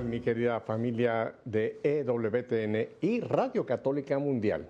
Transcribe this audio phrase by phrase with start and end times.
[0.00, 4.66] mi querida familia de EWTN y Radio Católica Mundial?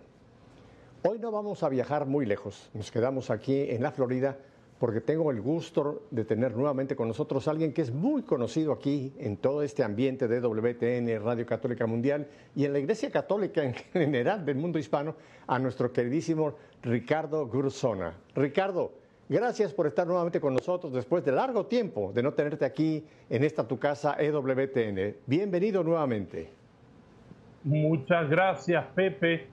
[1.02, 4.38] Hoy no vamos a viajar muy lejos, nos quedamos aquí en la Florida
[4.78, 8.72] porque tengo el gusto de tener nuevamente con nosotros a alguien que es muy conocido
[8.72, 13.62] aquí en todo este ambiente de EWTN, Radio Católica Mundial y en la Iglesia Católica
[13.62, 15.16] en general del mundo hispano,
[15.47, 18.14] a nuestro queridísimo Ricardo Gurzona.
[18.34, 18.92] Ricardo,
[19.30, 23.45] Gracias por estar nuevamente con nosotros después de largo tiempo de no tenerte aquí en
[23.45, 25.16] esta tu casa EWTN.
[25.27, 26.50] Bienvenido nuevamente.
[27.62, 29.46] Muchas gracias, Pepe.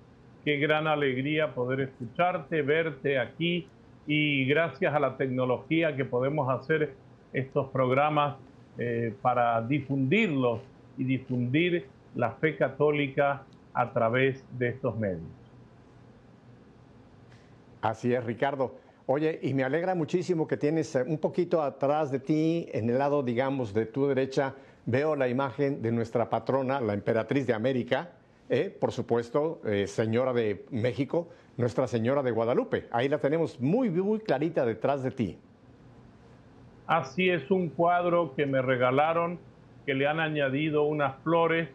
[0.46, 3.68] Qué gran alegría poder escucharte, verte aquí
[4.08, 6.94] y gracias a la tecnología que podemos hacer
[7.34, 8.38] estos programas
[8.78, 10.62] eh, para difundirlos
[10.98, 15.28] y difundir la fe católica a través de estos medios.
[17.82, 18.85] Así es, Ricardo.
[19.08, 22.98] Oye, y me alegra muchísimo que tienes eh, un poquito atrás de ti, en el
[22.98, 24.56] lado, digamos, de tu derecha,
[24.88, 28.14] veo la imagen de nuestra patrona, la emperatriz de América,
[28.50, 32.88] eh, por supuesto, eh, señora de México, Nuestra Señora de Guadalupe.
[32.92, 35.38] Ahí la tenemos muy, muy clarita detrás de ti.
[36.88, 39.40] Así es un cuadro que me regalaron,
[39.86, 41.70] que le han añadido unas flores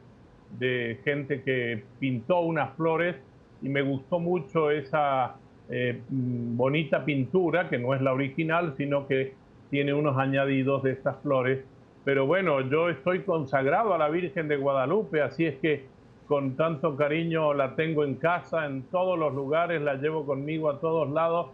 [0.58, 3.16] de gente que pintó unas flores
[3.62, 5.36] y me gustó mucho esa
[5.70, 9.34] eh, bonita pintura, que no es la original, sino que
[9.70, 11.64] tiene unos añadidos de estas flores.
[12.04, 15.84] Pero bueno, yo estoy consagrado a la Virgen de Guadalupe, así es que
[16.26, 20.80] con tanto cariño la tengo en casa, en todos los lugares, la llevo conmigo a
[20.80, 21.48] todos lados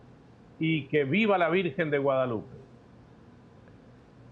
[0.58, 2.56] y que viva la Virgen de Guadalupe.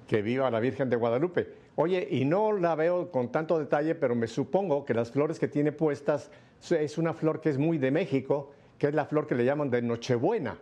[0.08, 1.48] Que viva la Virgen de Guadalupe.
[1.76, 5.48] Oye, y no la veo con tanto detalle, pero me supongo que las flores que
[5.48, 6.30] tiene puestas
[6.70, 8.52] es una flor que es muy de México
[8.84, 10.58] que es la flor que le llaman de Nochebuena,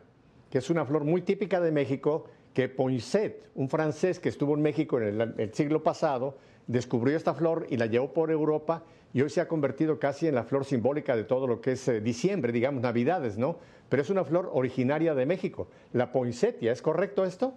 [0.49, 4.62] que es una flor muy típica de México, que Poinsett, un francés que estuvo en
[4.62, 6.38] México en el, siglo pasado,
[6.69, 10.37] descubrió esta flor y la llevó por Europa y hoy se ha convertido casi en
[10.37, 13.59] la flor simbólica de todo lo que es eh, diciembre, digamos, Navidades, ¿no?
[13.88, 17.54] Pero es una flor originaria de México, la poinsettia, ¿es correcto esto?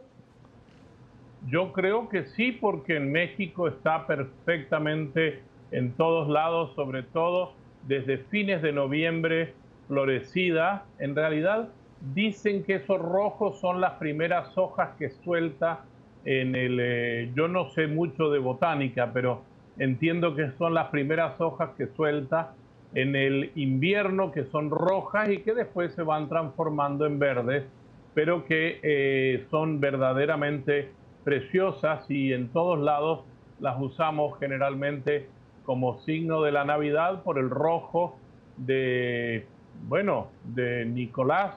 [1.47, 7.53] Yo creo que sí, porque en México está perfectamente en todos lados, sobre todo
[7.88, 9.53] desde fines de noviembre
[9.88, 11.69] florecida, en realidad
[12.13, 15.81] dicen que esos rojos son las primeras hojas que suelta
[16.23, 16.79] en el...
[16.81, 19.41] Eh, yo no sé mucho de botánica, pero
[19.78, 22.53] entiendo que son las primeras hojas que suelta
[22.94, 27.66] en el invierno, que son rojas y que después se van transformando en verdes,
[28.13, 30.91] pero que eh, son verdaderamente
[31.23, 33.25] preciosas y en todos lados
[33.59, 35.28] las usamos generalmente
[35.66, 38.17] como signo de la Navidad por el rojo
[38.57, 39.46] de
[39.88, 41.56] bueno, de Nicolás,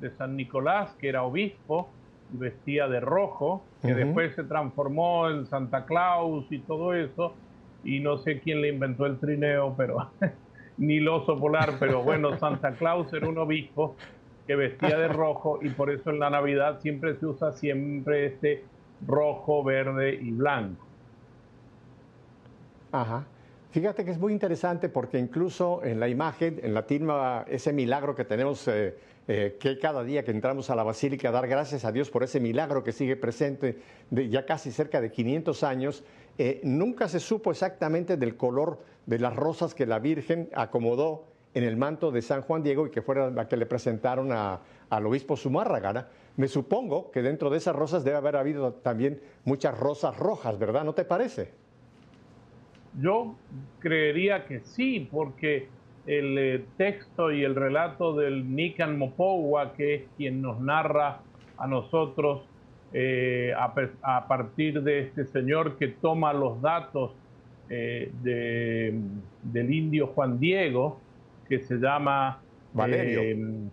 [0.00, 1.88] de San Nicolás, que era obispo,
[2.30, 7.34] vestía de rojo, que después se transformó en Santa Claus y todo eso,
[7.84, 10.10] y no sé quién le inventó el trineo, pero
[10.78, 13.96] ni el oso polar, pero bueno, Santa Claus era un obispo
[14.46, 18.64] que vestía de rojo y por eso en la Navidad siempre se usa siempre este
[19.06, 20.86] rojo, verde y blanco.
[22.92, 23.24] Ajá.
[23.76, 28.14] Fíjate que es muy interesante porque incluso en la imagen, en la tilma, ese milagro
[28.14, 28.96] que tenemos eh,
[29.28, 32.40] eh, que cada día que entramos a la basílica, dar gracias a Dios por ese
[32.40, 33.78] milagro que sigue presente
[34.08, 36.04] de ya casi cerca de 500 años,
[36.38, 41.62] eh, nunca se supo exactamente del color de las rosas que la Virgen acomodó en
[41.62, 45.36] el manto de San Juan Diego y que fuera la que le presentaron al obispo
[45.36, 46.08] Zumárraga.
[46.38, 50.82] Me supongo que dentro de esas rosas debe haber habido también muchas rosas rojas, ¿verdad?
[50.82, 51.65] ¿No te parece?
[53.00, 53.36] Yo
[53.78, 55.68] creería que sí, porque
[56.06, 61.20] el eh, texto y el relato del Nican Mopowa, que es quien nos narra
[61.58, 62.42] a nosotros
[62.92, 67.12] eh, a, partir de este señor que toma los datos
[67.68, 71.00] eh, del indio Juan Diego,
[71.48, 72.40] que se llama
[72.72, 73.70] Valerio.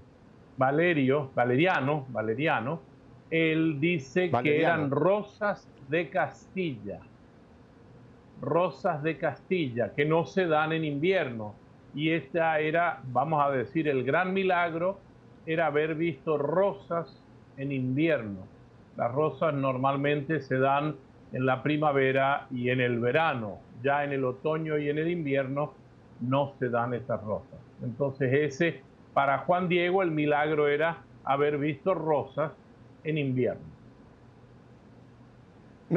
[0.57, 2.81] Valerio, Valeriano, Valeriano,
[3.31, 6.99] él dice que eran rosas de Castilla
[8.43, 11.55] rosas de Castilla que no se dan en invierno.
[11.95, 14.99] Y esta era, vamos a decir, el gran milagro
[15.45, 17.21] era haber visto rosas
[17.57, 18.39] en invierno.
[18.97, 20.95] Las rosas normalmente se dan
[21.31, 23.59] en la primavera y en el verano.
[23.81, 25.73] Ya en el otoño y en el invierno
[26.19, 27.59] no se dan esas rosas.
[27.83, 28.81] Entonces ese,
[29.13, 32.51] para Juan Diego, el milagro era haber visto rosas
[33.03, 33.72] en invierno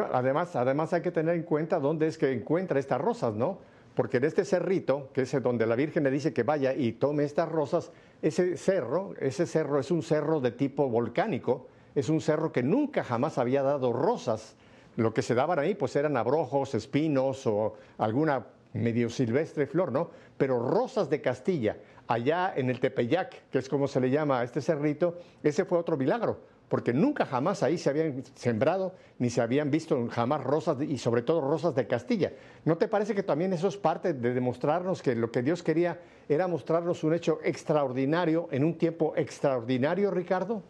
[0.05, 3.59] además, además hay que tener en cuenta dónde es que encuentra estas rosas, ¿no?
[3.95, 7.25] Porque en este cerrito, que es donde la Virgen le dice que vaya y tome
[7.25, 12.53] estas rosas, ese cerro, ese cerro es un cerro de tipo volcánico, es un cerro
[12.53, 14.57] que nunca jamás había dado rosas,
[14.97, 20.11] lo que se daban ahí pues eran abrojos, espinos o alguna medio silvestre flor, ¿no?
[20.37, 21.77] Pero rosas de Castilla,
[22.07, 25.79] allá en el Tepeyac, que es como se le llama a este cerrito, ese fue
[25.79, 30.81] otro milagro, porque nunca jamás ahí se habían sembrado ni se habían visto jamás rosas
[30.81, 32.33] y sobre todo rosas de Castilla.
[32.65, 36.01] ¿No te parece que también eso es parte de demostrarnos que lo que Dios quería
[36.29, 40.63] era mostrarnos un hecho extraordinario en un tiempo extraordinario, Ricardo?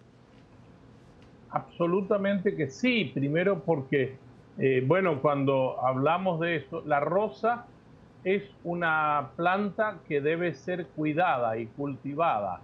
[1.50, 4.16] Absolutamente que sí, primero porque,
[4.58, 7.66] eh, bueno, cuando hablamos de eso, la rosa
[8.24, 12.60] es una planta que debe ser cuidada y cultivada.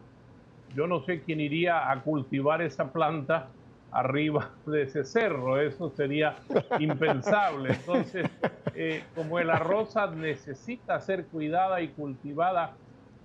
[0.75, 3.49] Yo no sé quién iría a cultivar esa planta
[3.91, 6.37] arriba de ese cerro, eso sería
[6.79, 7.75] impensable.
[7.75, 8.29] Entonces,
[8.75, 12.73] eh, como la rosa necesita ser cuidada y cultivada,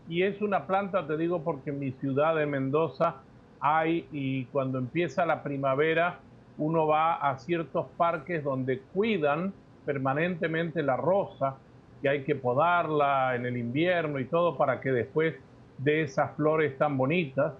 [0.09, 3.15] y es una planta, te digo, porque en mi ciudad de Mendoza
[3.59, 6.19] hay, y cuando empieza la primavera,
[6.57, 9.53] uno va a ciertos parques donde cuidan
[9.85, 11.57] permanentemente la rosa
[12.01, 15.35] que hay que podarla en el invierno y todo para que después
[15.77, 17.53] de esas flores tan bonitas.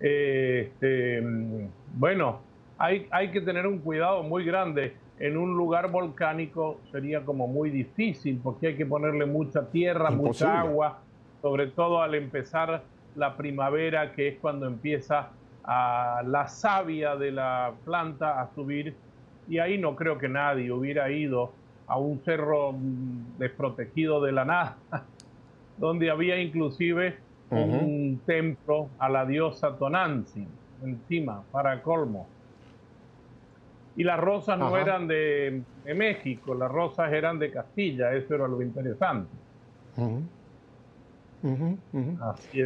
[0.00, 1.22] Este,
[1.94, 2.40] bueno,
[2.78, 4.96] hay, hay que tener un cuidado muy grande.
[5.18, 10.60] En un lugar volcánico sería como muy difícil porque hay que ponerle mucha tierra, mucha
[10.60, 10.98] agua,
[11.40, 12.82] sobre todo al empezar
[13.14, 15.30] la primavera, que es cuando empieza
[15.64, 18.94] a la savia de la planta a subir.
[19.48, 21.52] Y ahí no creo que nadie hubiera ido
[21.86, 24.76] a un cerro mm, desprotegido de la nada,
[25.76, 27.16] donde había inclusive
[27.52, 30.48] un templo a la diosa Tonantzin
[30.82, 32.26] encima, para colmo.
[33.94, 35.62] Y las rosas no eran de,
[35.94, 39.30] México, las rosas eran de Castilla, eso era lo interesante.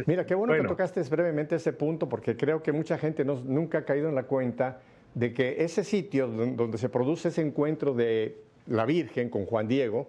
[0.05, 3.79] Mira, qué bueno, que tocaste brevemente ese punto, porque creo que mucha gente no, nunca
[3.79, 4.79] ha caído en la cuenta
[5.13, 8.37] de que ese sitio donde se produce ese encuentro de
[8.67, 10.07] la Virgen con Juan Diego,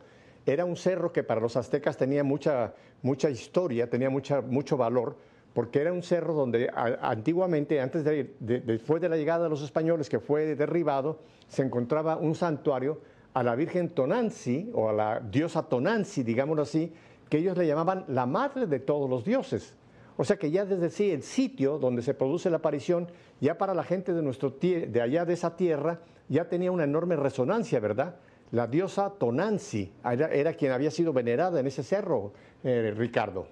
[0.52, 5.16] era un cerro que para los aztecas tenía mucha, mucha historia, tenía mucha, mucho valor,
[5.52, 10.08] porque era un cerro donde antiguamente, antes de, después de la llegada de los españoles,
[10.08, 13.00] que fue derribado, se encontraba un santuario
[13.34, 16.92] a la Virgen Tonanzi, o a la diosa Tonanzi, digámoslo así,
[17.28, 19.76] que ellos le llamaban la madre de todos los dioses.
[20.16, 23.08] O sea que ya desde sí, el sitio donde se produce la aparición,
[23.40, 27.16] ya para la gente de, nuestro, de allá de esa tierra, ya tenía una enorme
[27.16, 28.16] resonancia, ¿verdad?
[28.52, 32.32] La diosa Tonanzi era, quien había sido venerada en ese cerro,
[32.64, 33.46] eh, Ricardo.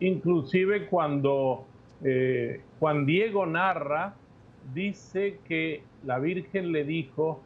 [0.00, 1.66] Inclusive cuando
[2.02, 4.14] eh, Juan Diego narra,
[4.74, 7.40] dice que la Virgen le dijo,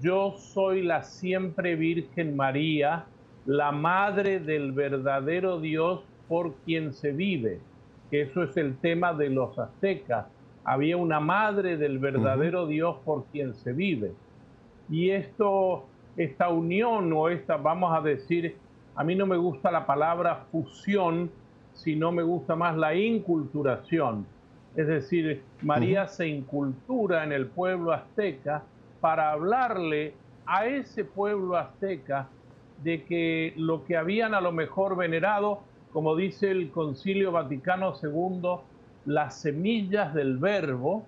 [0.00, 3.06] yo soy la siempre Virgen María,
[3.44, 7.60] la madre del verdadero Dios por quien se vive.
[8.10, 10.26] Eso es el tema de los aztecas.
[10.64, 14.12] Había una madre del verdadero Dios por quien se vive.
[14.88, 15.84] Y esto,
[16.16, 18.56] esta unión o esta, vamos a decir,
[18.94, 21.30] a mí no me gusta la palabra fusión,
[21.74, 24.26] sino me gusta más la inculturación.
[24.74, 28.62] Es decir, María se incultura en el pueblo azteca
[29.00, 30.14] para hablarle
[30.46, 32.28] a ese pueblo azteca
[32.82, 35.60] de que lo que habían a lo mejor venerado,
[35.92, 38.60] como dice el Concilio Vaticano II,
[39.06, 41.06] las semillas del verbo,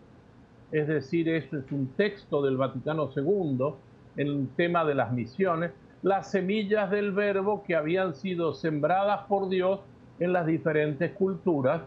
[0.70, 3.74] es decir, eso es un texto del Vaticano II
[4.16, 5.72] en el tema de las misiones,
[6.02, 9.80] las semillas del verbo que habían sido sembradas por Dios
[10.20, 11.82] en las diferentes culturas.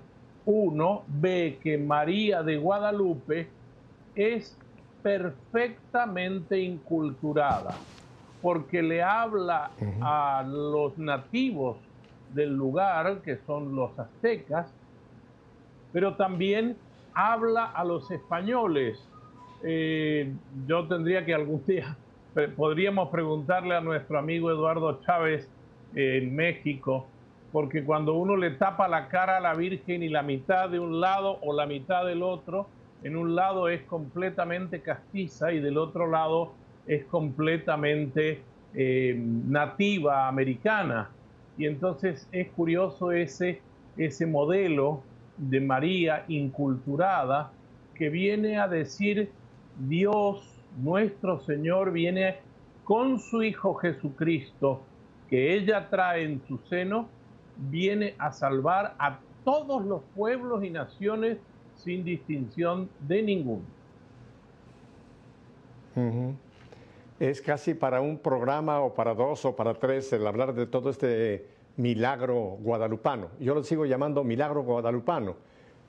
[0.45, 3.47] Uno ve que María de Guadalupe
[4.15, 4.57] es
[5.03, 7.75] perfectamente inculturada,
[8.41, 9.71] porque le habla
[10.01, 11.77] a los nativos
[12.33, 14.73] del lugar, que son los aztecas,
[15.91, 16.77] pero también
[17.13, 19.07] habla a los españoles.
[19.63, 20.33] Eh,
[20.67, 21.97] yo tendría que algún día,
[22.55, 25.47] podríamos preguntarle a nuestro amigo Eduardo Chávez
[25.95, 27.07] eh, en México,
[27.51, 31.01] porque cuando uno le tapa la cara a la Virgen y la mitad de un
[31.01, 32.67] lado o la mitad del otro,
[33.03, 36.53] en un lado es completamente castiza y del otro lado
[36.87, 38.41] es completamente
[38.73, 41.09] eh, nativa americana.
[41.57, 43.61] Y entonces es curioso ese,
[43.97, 45.03] ese modelo
[45.37, 47.51] de María inculturada
[47.95, 49.31] que viene a decir
[49.77, 50.43] Dios
[50.77, 52.37] nuestro Señor viene
[52.83, 54.81] con su Hijo Jesucristo
[55.29, 57.07] que ella trae en su seno,
[57.55, 61.37] viene a salvar a todos los pueblos y naciones
[61.75, 63.63] sin distinción de ninguno.
[67.19, 70.89] Es casi para un programa o para dos o para tres el hablar de todo
[70.89, 71.47] este
[71.77, 73.29] milagro guadalupano.
[73.39, 75.35] Yo lo sigo llamando milagro guadalupano.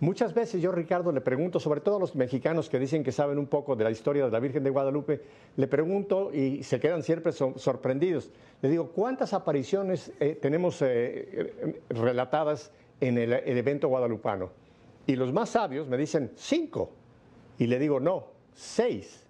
[0.02, 3.38] Muchas veces yo, Ricardo, le pregunto, sobre todo a los mexicanos que dicen que saben
[3.38, 5.22] un poco de la historia de la Virgen de Guadalupe,
[5.56, 8.32] le pregunto y se quedan siempre sorprendidos.
[8.62, 14.50] Le digo, ¿cuántas apariciones eh, tenemos eh, relatadas en el, evento guadalupano?
[15.06, 16.90] Y los más sabios me dicen, cinco.
[17.56, 19.24] Y le digo, no, seis.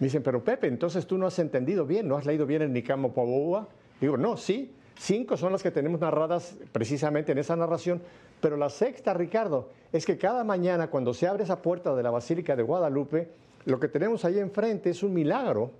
[0.00, 2.72] Me dicen, pero Pepe, entonces tú no has entendido bien, no has leído bien el
[2.72, 3.68] Nicamo Poboa.
[4.00, 8.02] Digo, no, sí, cinco son las que tenemos narradas precisamente en esa narración,
[8.40, 12.10] pero la sexta, Ricardo, es que cada mañana cuando se abre esa puerta de la
[12.10, 13.30] Basílica de Guadalupe,
[13.64, 15.70] lo que tenemos ahí enfrente es un milagro,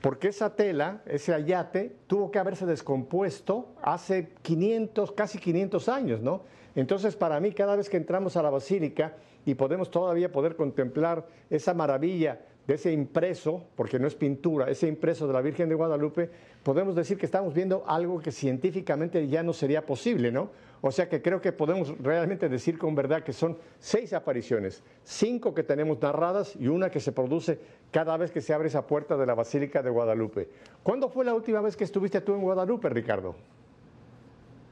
[0.00, 6.42] porque esa tela, ese ayate, tuvo que haberse descompuesto hace 500, casi 500 años, ¿no?
[6.74, 11.26] Entonces, para mí, cada vez que entramos a la Basílica y podemos todavía poder contemplar
[11.50, 15.74] esa maravilla de ese impreso, porque no es pintura, ese impreso de la Virgen de
[15.74, 16.30] Guadalupe,
[16.62, 20.50] podemos decir que estamos viendo algo que científicamente ya no sería posible, ¿no?
[20.80, 25.54] O sea que creo que podemos realmente decir con verdad que son seis apariciones, cinco
[25.54, 27.60] que tenemos narradas y una que se produce
[27.92, 30.48] cada vez que se abre esa puerta de la Basílica de Guadalupe.
[30.82, 33.36] ¿Cuándo fue la última vez que estuviste tú en Guadalupe, Ricardo?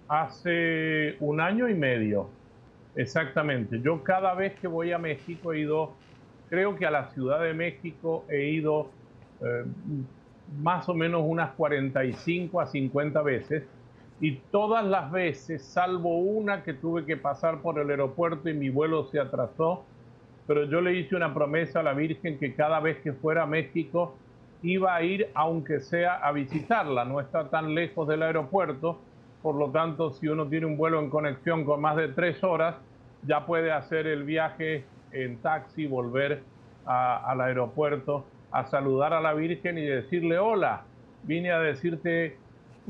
[0.09, 2.29] Hace un año y medio,
[2.97, 3.81] exactamente.
[3.81, 5.93] Yo cada vez que voy a México he ido
[6.51, 8.91] creo que a la Ciudad de México he ido
[9.41, 9.65] eh,
[10.61, 13.63] más o menos unas 45 a 50 veces
[14.21, 18.69] y todas las veces, salvo una que tuve que pasar por el aeropuerto y mi
[18.69, 19.85] vuelo se atrasó,
[20.47, 23.47] pero yo le hice una promesa a la Virgen que cada vez que fuera a
[23.47, 24.17] México
[24.63, 28.99] iba a ir aunque sea a visitarla, no está tan lejos del aeropuerto,
[29.41, 32.77] por lo tanto si uno tiene un vuelo en conexión con más de tres horas,
[33.23, 36.43] ya puede hacer el viaje en taxi, volver
[36.85, 40.83] al aeropuerto a saludar a la Virgen y decirle, hola,
[41.23, 42.37] vine a decirte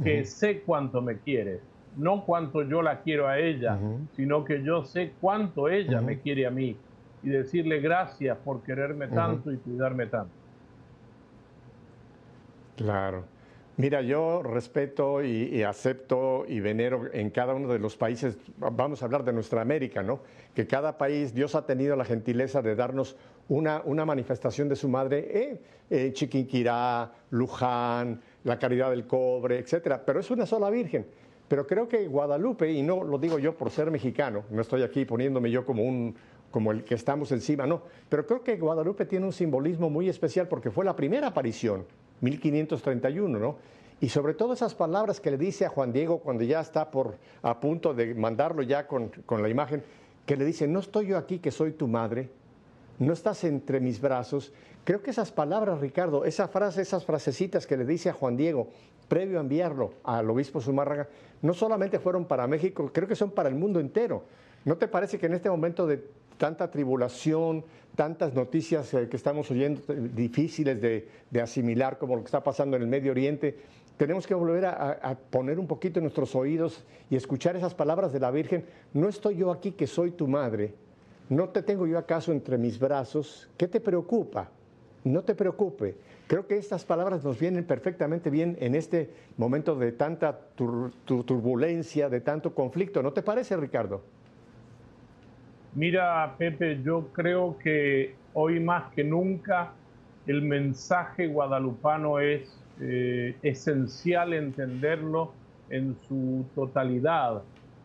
[0.03, 1.61] que sé cuánto me quieres,
[1.97, 3.79] no cuánto yo la quiero a ella,
[4.17, 6.77] sino que yo sé cuánto ella me quiere a mí
[7.23, 10.33] y decirle gracias por quererme tanto y cuidarme tanto.
[12.77, 13.25] Claro.
[13.81, 19.07] Mira, yo respeto y, acepto y venero en cada uno de los países, vamos a
[19.07, 20.21] hablar de nuestra América, ¿no?
[20.55, 23.17] Que cada país, Dios ha tenido la gentileza de darnos
[23.49, 30.05] una, una manifestación de su madre, eh, Chiquinquirá, Luján, la caridad del cobre, etcétera.
[30.05, 31.07] Pero es una sola Virgen.
[31.49, 35.07] Pero creo que Guadalupe, y no lo digo yo por ser mexicano, no estoy aquí
[35.07, 36.15] poniéndome yo como un
[36.51, 37.85] como el que estamos encima, no.
[38.11, 41.87] Pero creo que Guadalupe tiene un simbolismo muy especial porque fue la primera aparición
[42.21, 43.57] 1531, ¿no?
[44.01, 47.19] Y sobre todo esas palabras que le dice a Juan Diego cuando ya está por,
[47.43, 49.83] a punto de mandarlo ya con, con la imagen,
[50.25, 52.31] que le dice, no estoy yo aquí que soy tu madre,
[52.99, 54.53] no estás entre mis brazos.
[54.85, 58.69] Creo que esas palabras, Ricardo, esa frase, esas frasecitas que le dice a Juan Diego,
[59.09, 61.09] previo a enviarlo al obispo Zumárraga,
[61.43, 64.25] no solamente fueron para México, creo que son para el mundo entero.
[64.65, 66.07] ¿No te parece que en este momento de
[66.39, 67.65] tanta tribulación,
[68.01, 71.07] tantas noticias eh, que estamos oyendo eh, difíciles de,
[71.39, 73.59] asimilar, como lo que está pasando en el Medio Oriente,
[73.99, 78.21] tenemos que volver a, poner un poquito en nuestros oídos y escuchar esas palabras de
[78.21, 78.65] la Virgen.
[78.95, 80.73] No estoy yo aquí que soy tu madre,
[81.29, 84.49] no te tengo yo acaso entre mis brazos, ¿qué te preocupa?
[85.05, 85.95] No te preocupe.
[86.27, 92.23] Creo que estas palabras nos vienen perfectamente bien en este momento de tanta turbulencia, de
[92.23, 93.03] tanto conflicto.
[93.03, 94.01] ¿No te parece, Ricardo?
[95.75, 99.73] Mira, Pepe, yo creo que hoy más que nunca
[100.27, 105.33] el mensaje guadalupano es eh, esencial entenderlo
[105.69, 107.43] en su totalidad.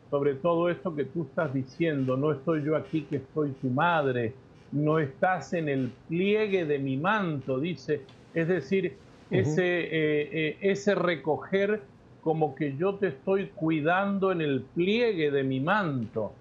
[0.09, 4.33] Sobre todo esto que tú estás diciendo, no estoy yo aquí que soy tu madre,
[4.71, 8.01] no estás en el pliegue de mi manto, dice.
[8.33, 8.97] Es decir,
[9.29, 11.81] ese, eh, eh, ese recoger
[12.21, 16.33] como que yo te estoy cuidando en el pliegue de mi manto.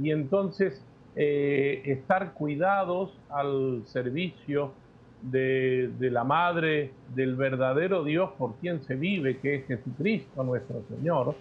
[0.00, 0.84] Y entonces
[1.22, 4.72] eh, estar cuidados al servicio
[5.20, 11.34] de, la Madre del verdadero Dios por quien se vive, que es Jesucristo nuestro Señor.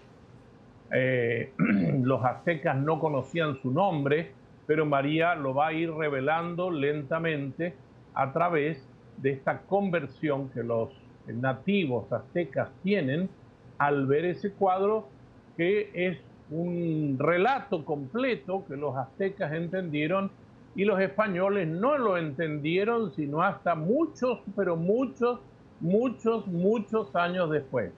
[0.91, 1.53] Eh,
[2.03, 4.33] los aztecas no conocían su nombre,
[4.67, 7.74] pero María lo va a ir revelando lentamente
[8.15, 10.89] a través de esta conversión que los
[11.25, 13.29] nativos aztecas tienen
[13.77, 15.07] al ver ese cuadro
[15.55, 16.17] que es
[16.51, 20.32] un relato completo que los aztecas entendieron
[20.75, 25.39] y los españoles no lo entendieron sino hasta muchos, pero muchos,
[25.79, 27.91] muchos, muchos años después.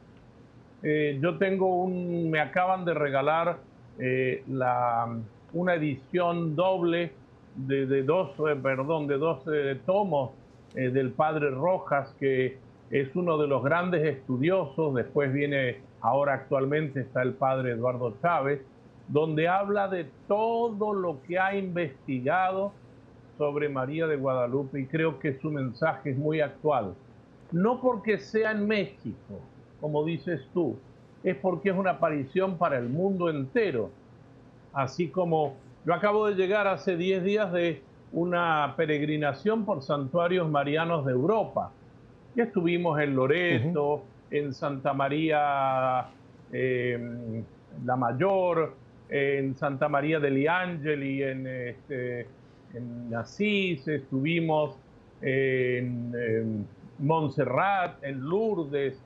[0.83, 3.59] Eh, yo tengo un, me acaban de regalar
[3.99, 5.15] eh, la,
[5.53, 7.13] una edición doble
[7.55, 9.43] de, dos, eh, perdón, de dos
[9.85, 10.31] tomos
[10.73, 12.57] del padre Rojas, que
[12.91, 18.61] es uno de los grandes estudiosos, después viene Ahora actualmente está el padre Eduardo Chávez
[19.11, 22.71] donde habla de todo lo que ha investigado
[23.37, 26.93] sobre María de Guadalupe y creo que su mensaje es muy actual.
[27.51, 29.39] No porque sea en México,
[29.81, 30.77] como dices tú,
[31.23, 33.89] es porque es una aparición para el mundo entero.
[34.71, 35.55] Así como
[35.85, 37.81] yo acabo de llegar hace 10 días de
[38.13, 41.71] una peregrinación por santuarios marianos de Europa.
[42.35, 46.07] Y estuvimos en Loreto, en Santa María
[46.51, 47.43] eh,
[47.85, 48.75] la Mayor,
[49.09, 52.27] en Santa María degli Angeli, en, este,
[52.73, 54.77] en Asís, estuvimos
[55.21, 56.67] en, en
[56.99, 58.97] Montserrat, en Lourdes,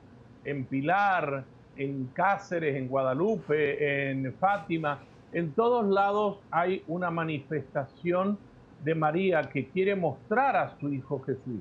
[0.44, 1.44] en Pilar,
[1.76, 5.00] en Cáceres, en Guadalupe, en Fátima.
[5.32, 8.38] En todos lados hay una manifestación
[8.84, 11.60] de María que quiere mostrar a su Hijo Jesús.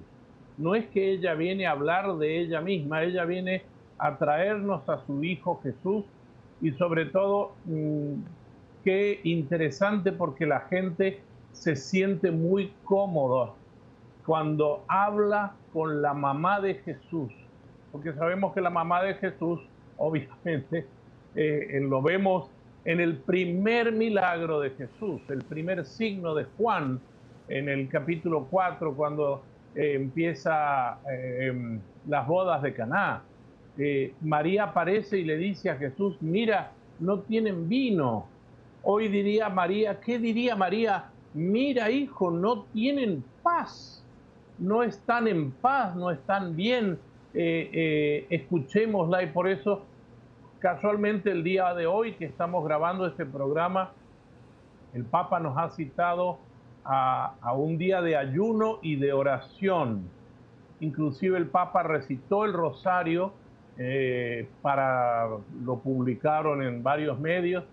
[0.58, 3.64] No es que ella viene a hablar de ella misma, ella viene
[3.98, 6.06] a traernos a su Hijo Jesús
[6.62, 8.14] y sobre todo mm,
[8.84, 11.22] qué interesante porque la gente
[11.52, 13.54] se siente muy cómoda
[14.26, 17.32] cuando habla con la mamá de Jesús,
[17.92, 19.60] porque sabemos que la mamá de Jesús,
[19.98, 20.86] obviamente,
[21.36, 22.50] eh, lo vemos
[22.86, 27.00] en el primer milagro de Jesús, el primer signo de Juan,
[27.48, 29.44] en el capítulo 4, cuando
[29.76, 33.24] eh, empieza eh, las bodas de Caná.
[34.22, 38.26] María aparece y le dice a Jesús, mira, no tienen vino.
[38.84, 41.10] Hoy diría María, ¿qué diría María?
[41.34, 44.02] Mira, hijo, no tienen paz,
[44.58, 46.98] no están en paz, no están bien.
[47.34, 49.84] Eh, escuchémosla y por eso
[50.60, 53.92] casualmente el día de hoy que estamos grabando este programa,
[54.96, 56.40] el Papa nos ha citado
[56.86, 60.04] a, un día de ayuno y de oración.
[60.80, 63.34] Inclusive el Papa recitó el rosario,
[63.78, 65.28] eh, para
[65.64, 67.64] lo publicaron en varios medios,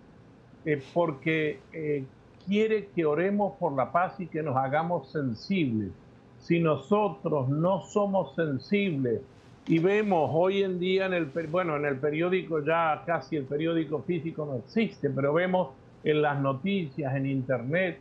[0.65, 2.03] eh, porque eh,
[2.45, 5.91] quiere que oremos por la paz y que nos hagamos sensibles.
[6.39, 9.21] Si nosotros no somos sensibles
[9.65, 11.09] y vemos hoy en día
[11.49, 15.69] bueno, en el periódico ya casi el periódico físico no existe, pero vemos
[16.03, 17.99] en las noticias, en internet,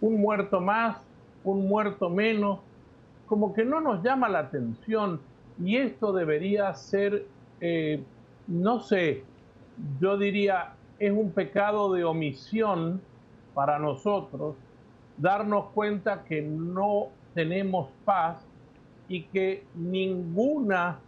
[0.00, 0.98] un muerto más,
[1.44, 2.60] un muerto menos,
[3.26, 5.20] como que no nos llama la atención
[5.62, 7.26] y esto debería ser,
[7.60, 8.02] eh,
[8.46, 9.24] no sé,
[10.00, 13.00] yo diría, es un pecado de omisión
[13.54, 14.56] para nosotros
[15.16, 18.38] darnos cuenta que no tenemos paz
[19.08, 20.98] y que ninguna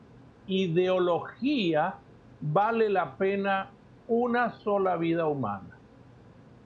[0.47, 1.95] ideología
[2.41, 3.71] vale la pena
[4.09, 5.79] una sola vida humana.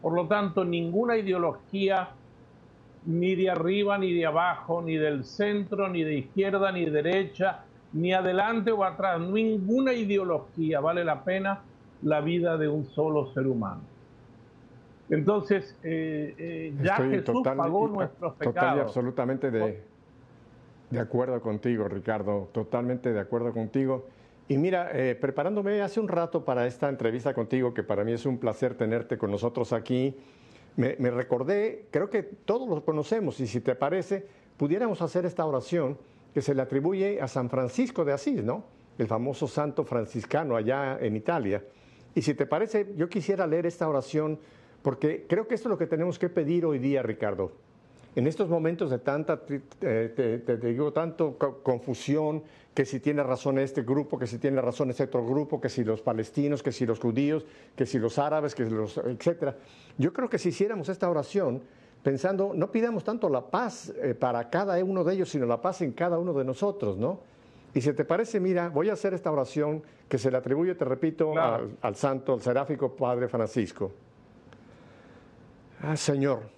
[0.02, 2.08] Por lo tanto, ninguna ideología,
[3.06, 7.64] ni de arriba, ni de abajo, ni del centro, ni de izquierda, ni de derecha,
[7.92, 11.60] ni adelante o atrás, ninguna ideología vale la pena
[12.02, 13.80] la vida de un solo ser humano.
[15.08, 18.54] Entonces, eh, eh, ya Jesús pagó nuestros pecados.
[18.54, 19.82] Total y absolutamente de,
[20.90, 24.06] de acuerdo contigo, Ricardo, totalmente de acuerdo contigo.
[24.48, 28.26] Y mira, eh, preparándome hace un rato para esta entrevista contigo, que para mí es
[28.26, 30.16] un placer tenerte con nosotros aquí,
[30.76, 35.98] me, recordé, creo que todos lo conocemos, y si te parece, pudiéramos hacer esta oración
[36.34, 38.64] que se le atribuye a San Francisco de Asís, ¿no?
[38.98, 41.64] El famoso santo franciscano allá en Italia.
[42.14, 44.38] Y si te parece, yo quisiera leer esta oración,
[44.82, 47.65] porque creo que esto es lo que tenemos que pedir hoy día, Ricardo
[48.16, 49.42] en estos momentos de tanta,
[49.82, 54.88] eh, te, digo, tanto confusión, que si tiene razón este grupo, que si tiene razón
[54.88, 57.44] este otro grupo, que si los palestinos, que si los judíos,
[57.76, 59.56] que si los árabes, que los, etcétera.
[59.98, 61.62] Yo creo que si hiciéramos esta oración,
[62.02, 65.82] pensando, no pidamos tanto la paz eh, para cada uno de ellos, sino la paz
[65.82, 67.20] en cada uno de nosotros, ¿no?
[67.74, 70.86] Y si te parece, mira, voy a hacer esta oración que se le atribuye, te
[70.86, 73.92] repito, al, al santo, al seráfico Padre Francisco.
[75.82, 76.55] Ah, Señor,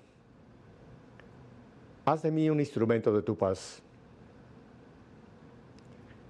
[2.13, 3.83] haz de mí un instrumento de tu paz.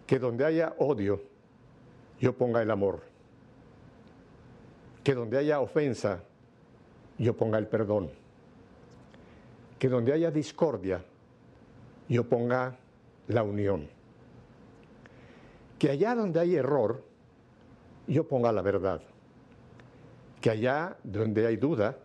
[0.07, 1.23] Que donde haya odio,
[2.19, 3.03] yo ponga el amor.
[5.05, 6.25] Que donde haya ofensa,
[7.17, 8.11] yo ponga el perdón.
[9.79, 11.05] Que donde haya discordia,
[12.09, 12.77] yo ponga
[13.29, 13.88] la unión.
[15.79, 17.05] Que allá donde hay error,
[18.09, 19.01] yo ponga la verdad.
[20.41, 21.97] Que allá donde hay duda,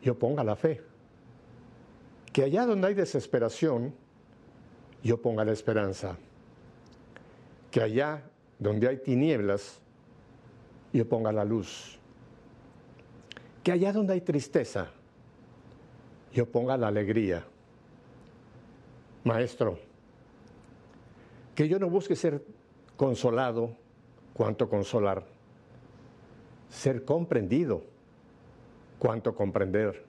[0.00, 0.80] yo ponga la fe
[2.38, 3.92] que allá donde hay desesperación,
[5.02, 6.16] yo ponga la esperanza.
[7.68, 9.80] Que allá donde hay tinieblas,
[10.92, 11.98] yo ponga la luz.
[13.64, 14.92] Que allá donde hay tristeza,
[16.32, 17.44] yo ponga la alegría.
[19.24, 19.80] Maestro,
[21.56, 22.44] que yo no busque ser
[22.96, 23.74] consolado
[24.32, 25.26] cuanto consolar,
[26.68, 27.82] ser comprendido
[29.00, 30.07] cuanto comprender,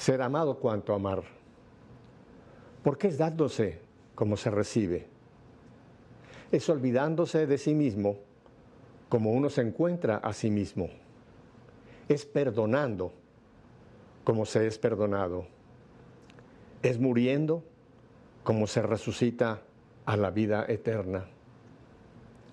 [0.00, 1.22] ser amado cuanto amar.
[2.82, 3.80] Porque es dándose
[4.14, 5.06] como se recibe.
[6.50, 8.16] Es olvidándose de sí mismo
[9.10, 10.88] como uno se encuentra a sí mismo.
[12.08, 13.12] Es perdonando
[14.24, 15.46] como se es perdonado.
[16.82, 17.62] Es muriendo
[18.42, 19.60] como se resucita
[20.06, 21.26] a la vida eterna.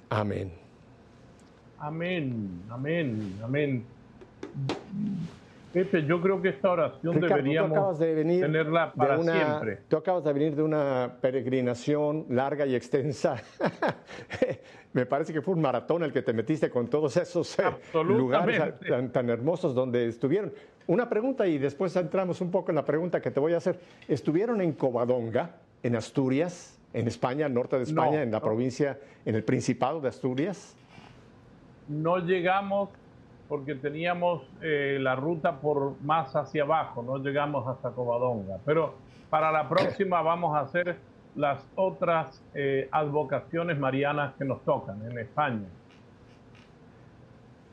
[0.10, 0.51] Amén.
[1.79, 3.86] Amén, amén, amén.
[5.73, 9.82] Pepe, yo creo que esta oración deberíamos tenerla para siempre.
[9.88, 13.41] Tú acabas de venir de una peregrinación larga y extensa.
[14.93, 18.73] Me parece que fue un maratón el que te metiste con todos esos eh, lugares
[19.12, 20.53] tan, hermosos donde estuvieron.
[20.88, 23.80] Una pregunta y después entramos un poco en la pregunta que te voy a hacer.
[24.08, 29.43] ¿Estuvieron en Covadonga, en Asturias, en España, norte de España, en la provincia, en el
[29.43, 30.75] Principado de Asturias?
[31.89, 32.89] No llegamos
[33.47, 38.57] porque teníamos eh, la ruta por más hacia abajo, no llegamos hasta Covadonga.
[38.65, 38.95] Pero
[39.29, 40.97] para la próxima vamos a hacer
[41.36, 45.67] las otras eh, advocaciones marianas que nos tocan en España.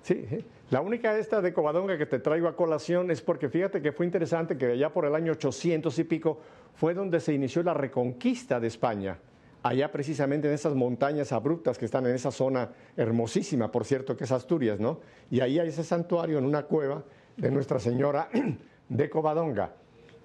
[0.03, 0.27] Sí,
[0.71, 4.05] la única esta de Covadonga que te traigo a colación es porque fíjate que fue
[4.05, 6.41] interesante que allá por el año 800 y pico
[6.75, 9.19] fue donde se inició la reconquista de España
[9.65, 14.25] allá precisamente en esas montañas abruptas que están en esa zona hermosísima, por cierto, que
[14.25, 15.01] es Asturias, ¿no?
[15.31, 17.03] Y ahí hay ese santuario en una cueva
[17.39, 18.29] de Nuestra Señora
[18.91, 19.73] de Covadonga.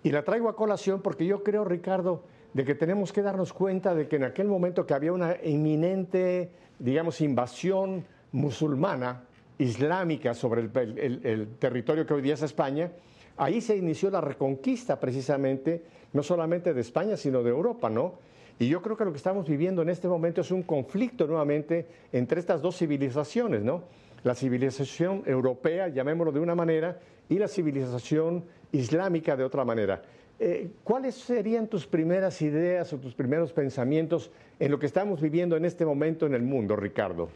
[0.03, 3.95] Y la traigo a colación porque yo creo, Ricardo, de que tenemos que darnos cuenta
[3.95, 9.23] de que en aquel momento que había una inminente, digamos, invasión musulmana,
[9.57, 12.91] islámica sobre el, territorio que hoy día es España,
[13.37, 18.15] ahí se inició la reconquista precisamente, no solamente de España, sino de Europa, ¿no?
[18.59, 21.87] Y yo creo que lo que estamos viviendo en este momento es un conflicto nuevamente
[22.11, 23.83] entre estas dos civilizaciones, ¿no?
[24.23, 28.43] La civilización europea, llamémoslo de una manera, y la civilización
[28.73, 30.01] islámica de otra manera.
[30.39, 35.55] Eh, ¿Cuáles serían tus primeras ideas o tus primeros pensamientos en lo que estamos viviendo
[35.55, 37.29] en este momento en el mundo, Ricardo?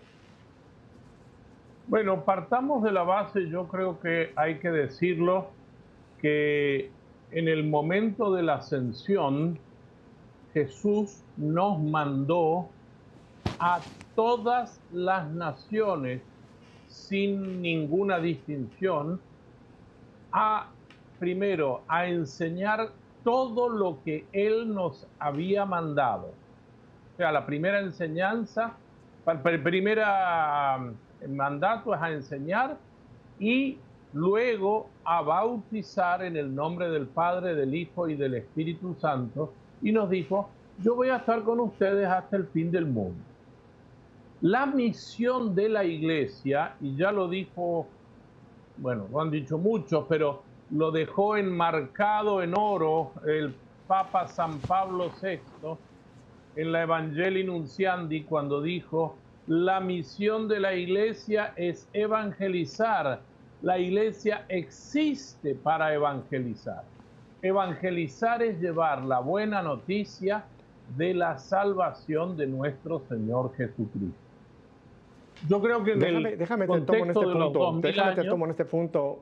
[1.88, 5.48] Bueno, partamos de la base, yo creo que hay que decirlo,
[6.22, 6.90] que
[7.32, 9.60] en el momento de la ascensión,
[10.54, 12.70] Jesús nos mandó
[13.60, 13.82] a
[14.16, 16.22] todas las naciones
[16.88, 19.20] sin ninguna distinción
[20.32, 20.68] a
[21.20, 22.92] primero a enseñar
[23.24, 26.34] todo lo que él nos había mandado.
[27.14, 28.74] O sea, la primera enseñanza,
[29.26, 30.00] el primer
[31.30, 32.78] mandato es a enseñar
[33.40, 33.78] y
[34.14, 39.92] luego a bautizar en el nombre del Padre, del Hijo y del Espíritu Santo y
[39.92, 40.50] nos dijo,
[40.82, 43.22] yo voy a estar con ustedes hasta el fin del mundo.
[44.42, 47.88] La misión de la iglesia, y ya lo dijo,
[48.78, 50.42] bueno, lo han dicho muchos, pero
[50.72, 53.54] lo dejó enmarcado en oro el
[53.88, 55.40] Papa San Pablo VI
[56.56, 59.16] en la Evangelii Nunciandi cuando dijo,
[59.48, 63.22] la misión de la iglesia es evangelizar.
[63.62, 66.84] La iglesia existe para evangelizar.
[67.44, 70.46] Evangelizar es llevar la buena noticia
[70.96, 74.18] de la salvación de nuestro Señor Jesucristo.
[75.50, 78.66] Yo creo que déjame, déjame te tomo en este punto, déjame te tomo en este
[78.66, 79.20] punto,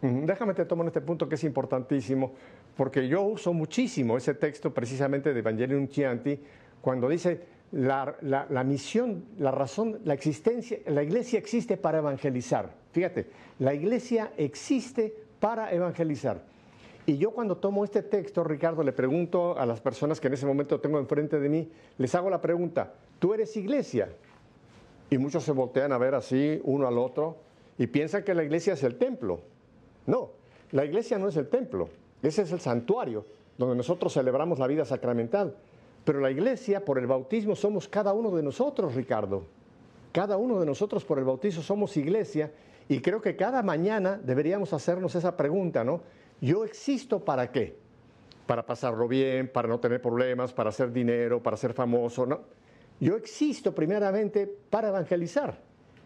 [0.00, 2.34] déjame te tomo en este punto que es importantísimo,
[2.76, 6.38] porque yo uso muchísimo ese texto precisamente de Evangelium Chianti
[6.80, 7.40] cuando dice
[7.72, 12.70] la, la, misión, la razón, la existencia, la iglesia existe para evangelizar.
[12.92, 13.26] Fíjate,
[13.58, 16.47] la iglesia existe para evangelizar.
[17.08, 20.44] Y yo cuando tomo este texto, Ricardo, le pregunto a las personas que en ese
[20.44, 21.66] momento tengo enfrente de mí,
[21.96, 24.10] les hago la pregunta, ¿tú eres iglesia?
[25.08, 27.38] Y muchos se voltean a ver así, uno al otro,
[27.78, 29.40] y piensan que la iglesia es el templo.
[30.04, 30.32] No,
[30.70, 31.88] la iglesia no es el templo,
[32.22, 33.24] ese es el santuario,
[33.56, 35.56] donde nosotros celebramos la vida sacramental.
[36.04, 39.44] Pero la iglesia, por el bautismo, somos cada uno de nosotros, Ricardo.
[40.12, 42.52] Cada uno de nosotros por el bautismo somos iglesia
[42.86, 46.02] y creo que cada mañana deberíamos hacernos esa pregunta, ¿no?
[46.40, 47.76] Yo existo para qué?
[48.46, 52.40] Para pasarlo bien, para no tener problemas, para hacer dinero, para ser famoso, ¿no?
[53.00, 55.60] Yo existo primeramente para evangelizar.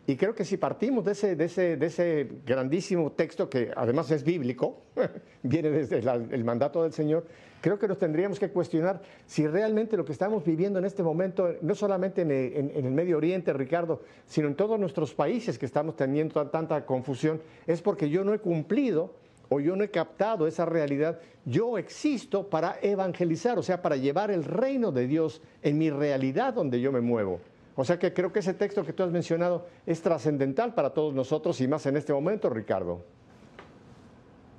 [0.05, 4.83] Y creo que si partimos de ese, grandísimo texto, que además es bíblico,
[5.45, 7.25] viene desde el mandato del Señor,
[7.61, 11.55] creo que nos tendríamos que cuestionar si realmente lo que estamos viviendo en este momento,
[11.63, 16.45] no solamente en el Medio Oriente, Ricardo, sino en todos nuestros países que estamos teniendo
[16.49, 19.22] tanta confusión, es porque yo no he cumplido
[19.53, 24.31] o yo no he captado esa realidad, yo existo para evangelizar, o sea, para llevar
[24.31, 27.41] el reino de Dios en mi realidad donde yo me muevo.
[27.75, 31.15] O sea que creo que ese texto que tú has mencionado es trascendental para todos
[31.15, 33.05] nosotros y más en este momento, Ricardo.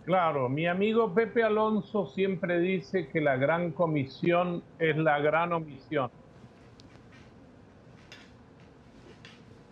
[0.06, 6.12] Claro, mi amigo Pepe Alonso siempre dice que la gran comisión es la gran omisión.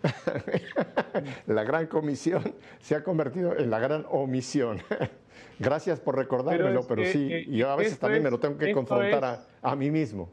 [1.46, 2.42] la gran comisión
[2.80, 4.78] se ha convertido en la gran omisión.
[5.58, 9.44] Gracias por recordármelo, pero, sí, eh, yo a veces también me lo tengo que confrontar
[9.62, 10.28] a, mí mismo.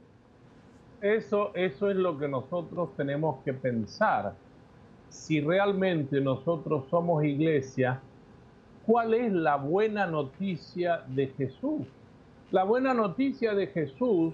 [1.02, 4.34] Eso, eso es lo que nosotros tenemos que pensar.
[5.10, 8.00] Si realmente nosotros somos iglesia,
[8.86, 11.88] ¿cuál es la buena noticia de Jesús?
[12.52, 14.34] La buena noticia de Jesús,